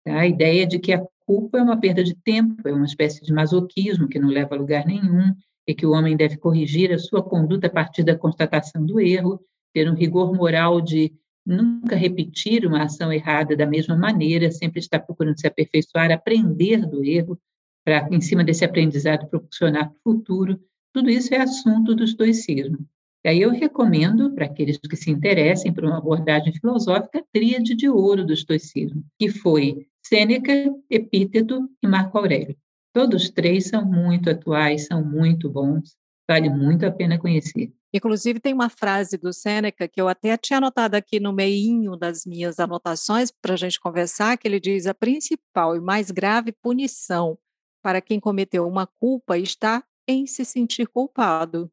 A 0.04 0.26
ideia 0.26 0.66
de 0.66 0.76
que 0.80 0.92
a 0.92 1.06
culpa 1.24 1.58
é 1.58 1.62
uma 1.62 1.78
perda 1.78 2.02
de 2.02 2.16
tempo, 2.16 2.66
é 2.66 2.72
uma 2.72 2.84
espécie 2.84 3.22
de 3.22 3.32
masoquismo 3.32 4.08
que 4.08 4.18
não 4.18 4.28
leva 4.28 4.56
a 4.56 4.58
lugar 4.58 4.84
nenhum, 4.84 5.32
e 5.68 5.72
que 5.72 5.86
o 5.86 5.92
homem 5.92 6.16
deve 6.16 6.36
corrigir 6.36 6.92
a 6.92 6.98
sua 6.98 7.22
conduta 7.22 7.68
a 7.68 7.70
partir 7.70 8.02
da 8.02 8.18
constatação 8.18 8.84
do 8.84 8.98
erro, 8.98 9.40
ter 9.72 9.88
um 9.88 9.94
rigor 9.94 10.34
moral 10.34 10.80
de 10.80 11.12
nunca 11.46 11.94
repetir 11.94 12.66
uma 12.66 12.82
ação 12.82 13.12
errada 13.12 13.56
da 13.56 13.64
mesma 13.64 13.96
maneira, 13.96 14.50
sempre 14.50 14.80
estar 14.80 14.98
procurando 14.98 15.38
se 15.38 15.46
aperfeiçoar, 15.46 16.10
aprender 16.10 16.84
do 16.84 17.04
erro, 17.04 17.38
para, 17.84 18.08
em 18.10 18.20
cima 18.20 18.42
desse 18.42 18.64
aprendizado, 18.64 19.28
proporcionar 19.28 19.90
para 19.90 19.96
o 19.96 20.16
futuro. 20.16 20.60
Tudo 20.92 21.08
isso 21.08 21.32
é 21.32 21.38
assunto 21.38 21.94
do 21.94 22.02
estoicismo. 22.02 22.84
E 23.24 23.28
aí 23.28 23.42
eu 23.42 23.50
recomendo, 23.50 24.32
para 24.34 24.46
aqueles 24.46 24.78
que 24.78 24.96
se 24.96 25.10
interessem 25.10 25.72
por 25.72 25.84
uma 25.84 25.98
abordagem 25.98 26.52
filosófica, 26.52 27.18
a 27.18 27.24
tríade 27.32 27.74
de 27.74 27.88
ouro 27.88 28.24
do 28.24 28.32
estoicismo, 28.32 29.04
que 29.18 29.28
foi 29.28 29.86
Sêneca, 30.04 30.52
Epíteto 30.88 31.68
e 31.82 31.86
Marco 31.86 32.16
Aurélio. 32.16 32.56
Todos 32.92 33.28
três 33.30 33.66
são 33.66 33.84
muito 33.84 34.30
atuais, 34.30 34.86
são 34.86 35.04
muito 35.04 35.50
bons, 35.50 35.96
vale 36.28 36.48
muito 36.48 36.86
a 36.86 36.90
pena 36.90 37.18
conhecer. 37.18 37.72
Inclusive, 37.92 38.38
tem 38.38 38.52
uma 38.52 38.68
frase 38.68 39.16
do 39.16 39.32
Sêneca 39.32 39.88
que 39.88 40.00
eu 40.00 40.08
até 40.08 40.36
tinha 40.36 40.58
anotado 40.58 40.94
aqui 40.94 41.18
no 41.18 41.32
meinho 41.32 41.96
das 41.96 42.24
minhas 42.26 42.58
anotações 42.58 43.30
para 43.30 43.54
a 43.54 43.56
gente 43.56 43.80
conversar, 43.80 44.36
que 44.36 44.46
ele 44.46 44.60
diz: 44.60 44.86
a 44.86 44.94
principal 44.94 45.74
e 45.74 45.80
mais 45.80 46.10
grave 46.10 46.52
punição 46.52 47.38
para 47.82 48.00
quem 48.00 48.20
cometeu 48.20 48.66
uma 48.66 48.86
culpa 48.86 49.38
está 49.38 49.82
em 50.06 50.26
se 50.26 50.44
sentir 50.44 50.86
culpado. 50.86 51.70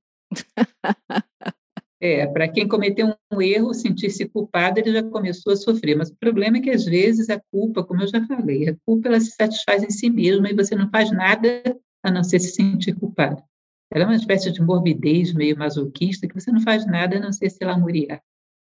É, 2.01 2.27
para 2.27 2.47
quem 2.47 2.67
cometeu 2.67 3.15
um 3.31 3.41
erro, 3.41 3.73
sentir-se 3.73 4.27
culpado, 4.27 4.79
ele 4.79 4.91
já 4.91 5.01
começou 5.01 5.53
a 5.53 5.55
sofrer. 5.55 5.95
Mas 5.95 6.09
o 6.09 6.15
problema 6.15 6.57
é 6.57 6.61
que, 6.61 6.69
às 6.69 6.85
vezes, 6.85 7.29
a 7.29 7.41
culpa, 7.51 7.83
como 7.83 8.03
eu 8.03 8.07
já 8.07 8.23
falei, 8.27 8.69
a 8.69 8.75
culpa 8.85 9.07
ela 9.07 9.19
se 9.19 9.31
satisfaz 9.31 9.81
em 9.81 9.89
si 9.89 10.09
mesma 10.09 10.49
e 10.49 10.53
você 10.53 10.75
não 10.75 10.89
faz 10.89 11.11
nada 11.11 11.63
a 12.03 12.11
não 12.11 12.23
ser 12.23 12.39
se 12.39 12.51
sentir 12.51 12.93
culpado. 12.93 13.41
Ela 13.91 14.03
é 14.03 14.07
uma 14.07 14.15
espécie 14.15 14.51
de 14.51 14.61
morbidez 14.61 15.33
meio 15.33 15.57
masoquista 15.57 16.27
que 16.27 16.39
você 16.39 16.51
não 16.51 16.61
faz 16.61 16.85
nada 16.85 17.17
a 17.17 17.19
não 17.19 17.31
ser 17.31 17.49
se 17.49 17.63
lamuriar. 17.63 18.21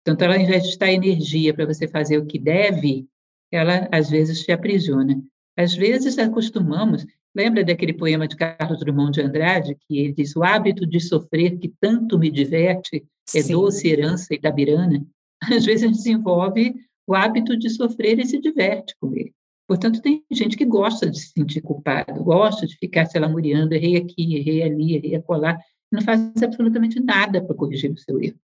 Portanto, 0.05 0.23
ela, 0.23 0.35
ao 0.35 0.41
invés 0.41 0.63
de 0.63 0.69
estar 0.69 0.93
energia 0.93 1.53
para 1.55 1.67
você 1.67 1.89
fazer 1.89 2.19
o 2.19 2.27
que 2.27 2.39
deve, 2.39 3.09
ela, 3.51 3.89
às 3.91 4.11
vezes, 4.11 4.45
te 4.45 4.53
aprisiona. 4.53 5.21
Às 5.57 5.75
vezes, 5.75 6.19
acostumamos, 6.19 7.07
Lembra 7.35 7.65
daquele 7.65 7.93
poema 7.93 8.29
de 8.29 8.37
Carlos 8.37 8.79
Drummond 8.79 9.13
de 9.13 9.21
Andrade, 9.21 9.77
que 9.87 9.99
ele 9.99 10.13
diz: 10.13 10.37
O 10.37 10.45
hábito 10.45 10.87
de 10.87 11.01
sofrer 11.01 11.59
que 11.59 11.73
tanto 11.81 12.19
me 12.19 12.31
diverte 12.31 13.05
é 13.35 13.43
Sim. 13.43 13.53
doce 13.53 13.89
herança 13.89 14.33
itabirana? 14.35 15.05
Às 15.43 15.65
vezes 15.65 15.83
a 15.83 15.87
gente 15.89 15.97
desenvolve 15.97 16.75
o 17.07 17.15
hábito 17.15 17.57
de 17.57 17.69
sofrer 17.71 18.19
e 18.19 18.27
se 18.27 18.41
diverte 18.41 18.95
com 19.01 19.13
ele. 19.13 19.33
Portanto, 19.67 20.01
tem 20.01 20.23
gente 20.31 20.57
que 20.57 20.65
gosta 20.65 21.11
de 21.11 21.19
se 21.19 21.33
sentir 21.33 21.61
culpado, 21.63 22.23
gosta 22.23 22.67
de 22.67 22.77
ficar 22.77 23.07
se 23.07 23.19
lamuriando, 23.19 23.75
errei 23.75 23.97
aqui, 23.97 24.37
errei 24.37 24.63
ali, 24.63 24.95
errei 24.95 25.15
acolá, 25.17 25.59
e 25.91 25.97
não 25.97 26.03
faz 26.03 26.21
absolutamente 26.43 27.01
nada 27.01 27.43
para 27.43 27.57
corrigir 27.57 27.91
o 27.91 27.99
seu 27.99 28.21
erro. 28.23 28.39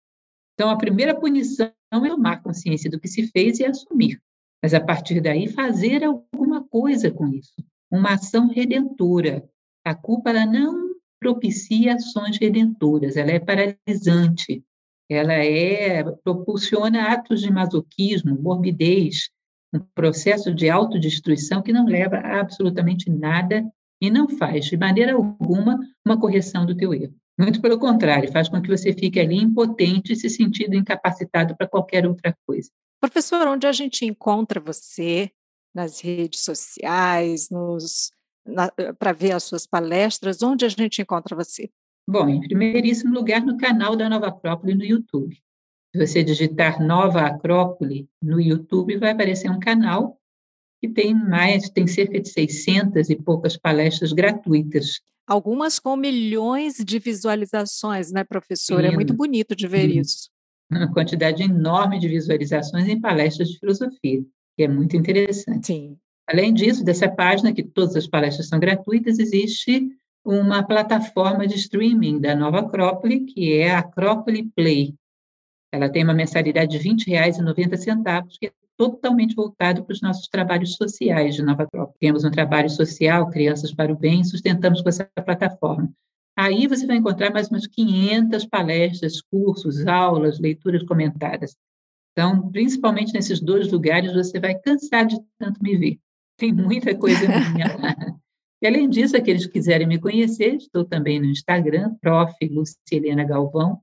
Então, 0.53 0.69
a 0.69 0.77
primeira 0.77 1.17
punição 1.17 1.71
é 1.91 2.09
tomar 2.09 2.41
consciência 2.41 2.89
do 2.89 2.99
que 2.99 3.07
se 3.07 3.27
fez 3.27 3.59
e 3.59 3.65
assumir. 3.65 4.21
Mas, 4.61 4.73
a 4.73 4.79
partir 4.79 5.21
daí, 5.21 5.47
fazer 5.47 6.03
alguma 6.03 6.63
coisa 6.67 7.11
com 7.11 7.27
isso. 7.27 7.53
Uma 7.91 8.13
ação 8.13 8.47
redentora. 8.47 9.43
A 9.83 9.95
culpa 9.95 10.29
ela 10.29 10.45
não 10.45 10.89
propicia 11.19 11.95
ações 11.95 12.37
redentoras, 12.37 13.17
ela 13.17 13.31
é 13.31 13.39
paralisante. 13.39 14.63
Ela 15.09 15.33
é 15.33 16.03
propulsiona 16.23 17.11
atos 17.11 17.41
de 17.41 17.51
masoquismo, 17.51 18.39
morbidez, 18.39 19.29
um 19.73 19.79
processo 19.93 20.53
de 20.53 20.69
autodestruição 20.69 21.61
que 21.61 21.73
não 21.73 21.85
leva 21.85 22.17
a 22.17 22.39
absolutamente 22.39 23.09
nada 23.09 23.65
e 24.01 24.09
não 24.09 24.29
faz, 24.29 24.65
de 24.65 24.77
maneira 24.77 25.13
alguma, 25.13 25.79
uma 26.05 26.19
correção 26.19 26.65
do 26.65 26.75
teu 26.75 26.93
erro. 26.93 27.13
Muito 27.37 27.61
pelo 27.61 27.79
contrário, 27.79 28.31
faz 28.31 28.49
com 28.49 28.61
que 28.61 28.69
você 28.69 28.93
fique 28.93 29.19
ali 29.19 29.35
impotente, 29.35 30.15
se 30.15 30.29
sentindo 30.29 30.75
incapacitado 30.75 31.55
para 31.55 31.67
qualquer 31.67 32.05
outra 32.05 32.35
coisa. 32.45 32.69
Professor, 32.99 33.47
onde 33.47 33.65
a 33.65 33.71
gente 33.71 34.05
encontra 34.05 34.59
você 34.59 35.31
nas 35.73 35.99
redes 35.99 36.41
sociais, 36.41 37.49
para 38.97 39.13
ver 39.13 39.31
as 39.33 39.43
suas 39.43 39.65
palestras, 39.65 40.41
onde 40.41 40.65
a 40.65 40.69
gente 40.69 41.01
encontra 41.01 41.35
você? 41.35 41.69
Bom, 42.07 42.27
em 42.27 42.41
primeiríssimo 42.41 43.13
lugar, 43.13 43.41
no 43.41 43.57
canal 43.57 43.95
da 43.95 44.09
Nova 44.09 44.27
Acrópole 44.27 44.73
no 44.73 44.83
YouTube. 44.83 45.37
Se 45.93 46.07
você 46.07 46.23
digitar 46.23 46.81
Nova 46.81 47.21
Acrópole 47.21 48.07
no 48.21 48.39
YouTube, 48.39 48.97
vai 48.97 49.11
aparecer 49.11 49.49
um 49.49 49.59
canal 49.59 50.19
que 50.81 50.87
tem 50.87 51.13
mais, 51.13 51.69
tem 51.69 51.85
cerca 51.87 52.19
de 52.19 52.29
600 52.29 53.09
e 53.09 53.15
poucas 53.15 53.57
palestras 53.57 54.13
gratuitas 54.13 55.01
algumas 55.29 55.77
com 55.77 55.95
milhões 55.95 56.77
de 56.83 56.97
visualizações, 56.97 58.11
né, 58.11 58.23
professora? 58.23 58.87
Sim. 58.87 58.93
É 58.93 58.95
muito 58.95 59.13
bonito 59.13 59.55
de 59.55 59.67
ver 59.67 59.87
Sim. 59.87 59.99
isso. 59.99 60.29
Uma 60.71 60.91
quantidade 60.91 61.43
enorme 61.43 61.99
de 61.99 62.07
visualizações 62.07 62.87
em 62.87 62.99
palestras 62.99 63.49
de 63.49 63.59
filosofia, 63.59 64.23
que 64.59 64.63
é 64.63 64.67
muito 64.67 64.97
interessante. 64.97 65.67
Sim. 65.67 65.97
Além 66.27 66.53
disso, 66.53 66.83
dessa 66.83 67.07
página, 67.07 67.53
que 67.53 67.63
todas 67.63 67.95
as 67.95 68.05
palestras 68.05 68.49
são 68.49 68.59
gratuitas, 68.59 69.17
existe 69.17 69.87
uma 70.21 70.61
plataforma 70.61 71.47
de 71.47 71.55
streaming 71.55 72.19
da 72.19 72.35
Nova 72.35 72.59
Acrópole, 72.59 73.21
que 73.21 73.53
é 73.53 73.71
a 73.71 73.79
Acrópole 73.79 74.51
Play. 74.53 74.95
Ela 75.71 75.87
tem 75.87 76.03
uma 76.03 76.13
mensalidade 76.13 76.77
de 76.77 76.89
R$ 76.89 76.93
20,90, 76.93 78.25
que 78.37 78.47
é 78.47 78.51
totalmente 78.75 79.33
voltado 79.33 79.85
para 79.85 79.93
os 79.93 80.01
nossos 80.01 80.27
trabalhos 80.27 80.75
sociais 80.75 81.35
de 81.35 81.41
Nova 81.41 81.65
Tropa. 81.65 81.93
Temos 81.97 82.25
um 82.25 82.29
trabalho 82.31 82.69
social, 82.69 83.29
Crianças 83.29 83.73
para 83.73 83.93
o 83.93 83.95
Bem, 83.95 84.25
sustentamos 84.25 84.81
com 84.81 84.89
essa 84.89 85.09
plataforma. 85.25 85.89
Aí 86.37 86.67
você 86.67 86.85
vai 86.85 86.97
encontrar 86.97 87.31
mais 87.31 87.47
umas 87.47 87.65
500 87.65 88.45
palestras, 88.45 89.21
cursos, 89.21 89.87
aulas, 89.87 90.37
leituras 90.37 90.83
comentadas. 90.83 91.55
Então, 92.19 92.51
principalmente 92.51 93.13
nesses 93.13 93.39
dois 93.39 93.71
lugares, 93.71 94.13
você 94.13 94.41
vai 94.41 94.53
cansar 94.53 95.05
de 95.05 95.17
tanto 95.37 95.63
me 95.63 95.77
ver. 95.77 95.99
Tem 96.37 96.51
muita 96.51 96.93
coisa 96.93 97.25
minha 97.25 97.77
lá. 97.79 97.95
E, 98.61 98.67
além 98.67 98.89
disso, 98.89 99.15
aqueles 99.15 99.45
que 99.45 99.53
quiserem 99.53 99.87
me 99.87 99.97
conhecer, 99.97 100.55
estou 100.55 100.83
também 100.83 101.17
no 101.17 101.27
Instagram, 101.27 101.95
prof. 102.01 102.33
Lucilena 102.51 103.23
Galvão, 103.23 103.79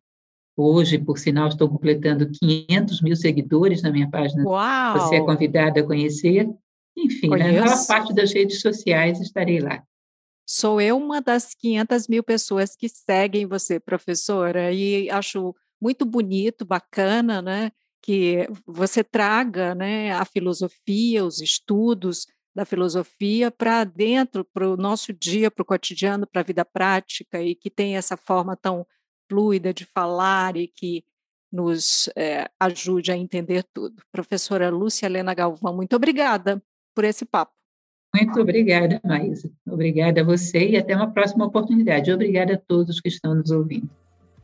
Hoje, 0.58 0.98
por 0.98 1.18
sinal, 1.18 1.48
estou 1.48 1.68
completando 1.68 2.30
500 2.30 3.02
mil 3.02 3.14
seguidores 3.14 3.82
na 3.82 3.90
minha 3.90 4.10
página. 4.10 4.42
Uau! 4.42 5.00
Você 5.00 5.16
é 5.16 5.20
convidada 5.20 5.80
a 5.80 5.84
conhecer. 5.84 6.48
Enfim, 6.96 7.28
na 7.28 7.38
maior 7.38 7.86
parte 7.86 8.14
das 8.14 8.32
redes 8.32 8.62
sociais 8.62 9.20
estarei 9.20 9.60
lá. 9.60 9.82
Sou 10.48 10.80
eu 10.80 10.96
uma 10.96 11.20
das 11.20 11.54
500 11.54 12.08
mil 12.08 12.22
pessoas 12.22 12.74
que 12.74 12.88
seguem 12.88 13.46
você, 13.46 13.78
professora, 13.78 14.72
e 14.72 15.10
acho 15.10 15.54
muito 15.78 16.06
bonito, 16.06 16.64
bacana, 16.64 17.42
né, 17.42 17.70
que 18.02 18.48
você 18.66 19.02
traga, 19.02 19.74
né, 19.74 20.12
a 20.12 20.24
filosofia, 20.24 21.24
os 21.24 21.40
estudos 21.40 22.26
da 22.54 22.64
filosofia 22.64 23.50
para 23.50 23.84
dentro, 23.84 24.44
para 24.44 24.68
o 24.68 24.76
nosso 24.76 25.12
dia, 25.12 25.50
para 25.50 25.62
o 25.62 25.66
cotidiano, 25.66 26.26
para 26.26 26.40
a 26.40 26.44
vida 26.44 26.64
prática, 26.64 27.42
e 27.42 27.54
que 27.54 27.68
tem 27.68 27.96
essa 27.96 28.16
forma 28.16 28.56
tão 28.56 28.86
fluida 29.28 29.74
de 29.74 29.84
falar 29.84 30.56
e 30.56 30.68
que 30.68 31.04
nos 31.52 32.08
é, 32.16 32.48
ajude 32.58 33.12
a 33.12 33.16
entender 33.16 33.64
tudo. 33.74 34.02
Professora 34.10 34.70
Lúcia 34.70 35.06
Helena 35.06 35.34
Galvão, 35.34 35.74
muito 35.74 35.94
obrigada 35.94 36.62
por 36.94 37.04
esse 37.04 37.24
papo. 37.24 37.52
Muito 38.14 38.40
obrigada, 38.40 39.00
Maísa. 39.04 39.50
Obrigada 39.66 40.22
a 40.22 40.24
você 40.24 40.70
e 40.70 40.76
até 40.76 40.96
uma 40.96 41.10
próxima 41.10 41.44
oportunidade. 41.44 42.10
Obrigada 42.10 42.54
a 42.54 42.58
todos 42.58 43.00
que 43.00 43.08
estão 43.08 43.34
nos 43.34 43.50
ouvindo. 43.50 43.90